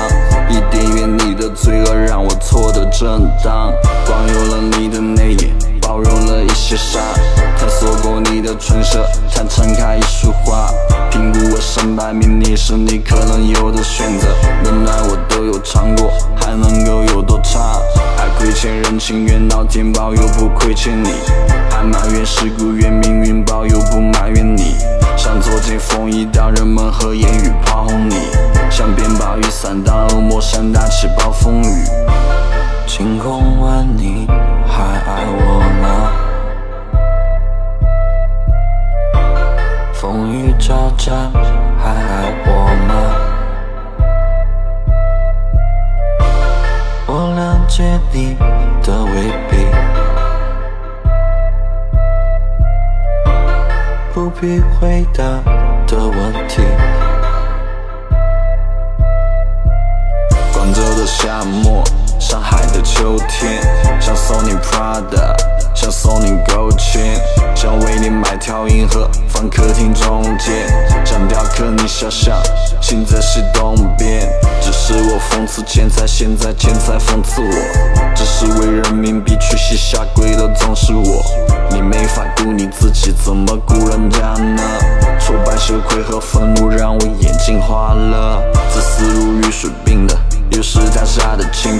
[0.48, 3.72] 伊甸园里的罪恶让我错得正当，
[4.06, 5.69] 光有了你的内眼。
[5.90, 7.02] 包容了一些伤，
[7.58, 10.70] 探索过你的唇舌，才撑开一束花。
[11.10, 14.28] 评估我身败名你是你可能有的选择，
[14.62, 17.80] 冷暖我都有尝过，还能够有多差？
[18.18, 21.10] 爱亏欠人情，怨老天保佑不亏欠你，
[21.68, 24.76] 还埋怨世故，怨命运保佑不埋怨你。
[25.16, 28.14] 想走进风衣，当人们和言语炮轰你，
[28.70, 31.84] 想变把雨伞当恶魔，想打起暴风雨。
[32.92, 34.26] 晴空万里，
[34.66, 36.10] 还爱我吗？
[39.94, 41.12] 风雨交加，
[41.78, 42.50] 还爱我
[42.88, 42.92] 吗？
[47.06, 48.36] 我了解你
[48.82, 49.52] 的未必，
[54.12, 55.22] 不必回答
[55.86, 56.60] 的问题。
[60.52, 61.84] 广州的夏末，
[62.18, 63.60] 上海的秋天，
[64.00, 65.34] 想送你 Prada，
[65.74, 67.18] 想送你 Gold Chain，，
[67.54, 70.66] 想为你买条银河放客厅中间，
[71.04, 72.36] 想雕刻你肖像，
[72.80, 74.28] 心在西东边。
[74.60, 81.22] 只是我讽刺钱财，现在钱财讽刺我，只是为人民币去洗下跪的总是我。
[81.70, 84.62] 你没法顾你自己，怎么顾人家呢？
[85.18, 88.42] 挫败、羞愧和愤怒让我眼睛花了，
[88.72, 90.16] 自私如雨水冰冷。
[90.50, 91.79] 又是他杀的亲，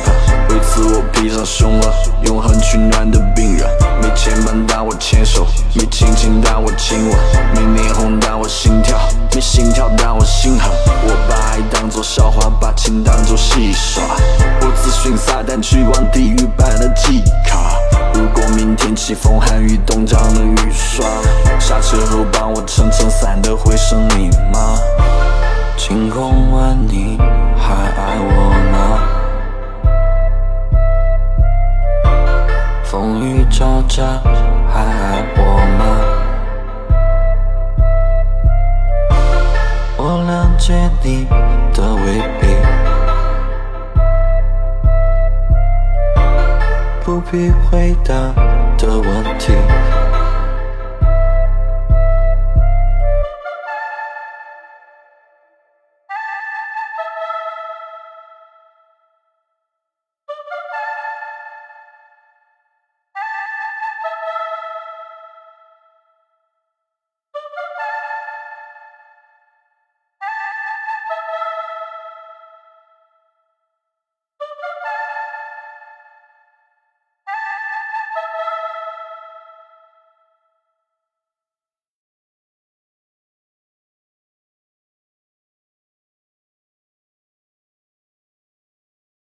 [1.40, 1.92] 我披上凶恶，
[2.24, 3.66] 永恒取暖的病人。
[4.02, 7.18] 没牵绊但我牵手，没亲亲但我亲吻，
[7.54, 8.98] 没脸红但我心跳，
[9.34, 10.70] 没心跳但我心狠。
[11.06, 14.02] 我把爱当作笑话，把情当作戏耍。
[14.60, 17.74] 我自寻撒旦去往地狱般的季卡。
[18.12, 21.06] 如果明天起风寒雨冻涨了雨刷，
[21.58, 22.24] 下车后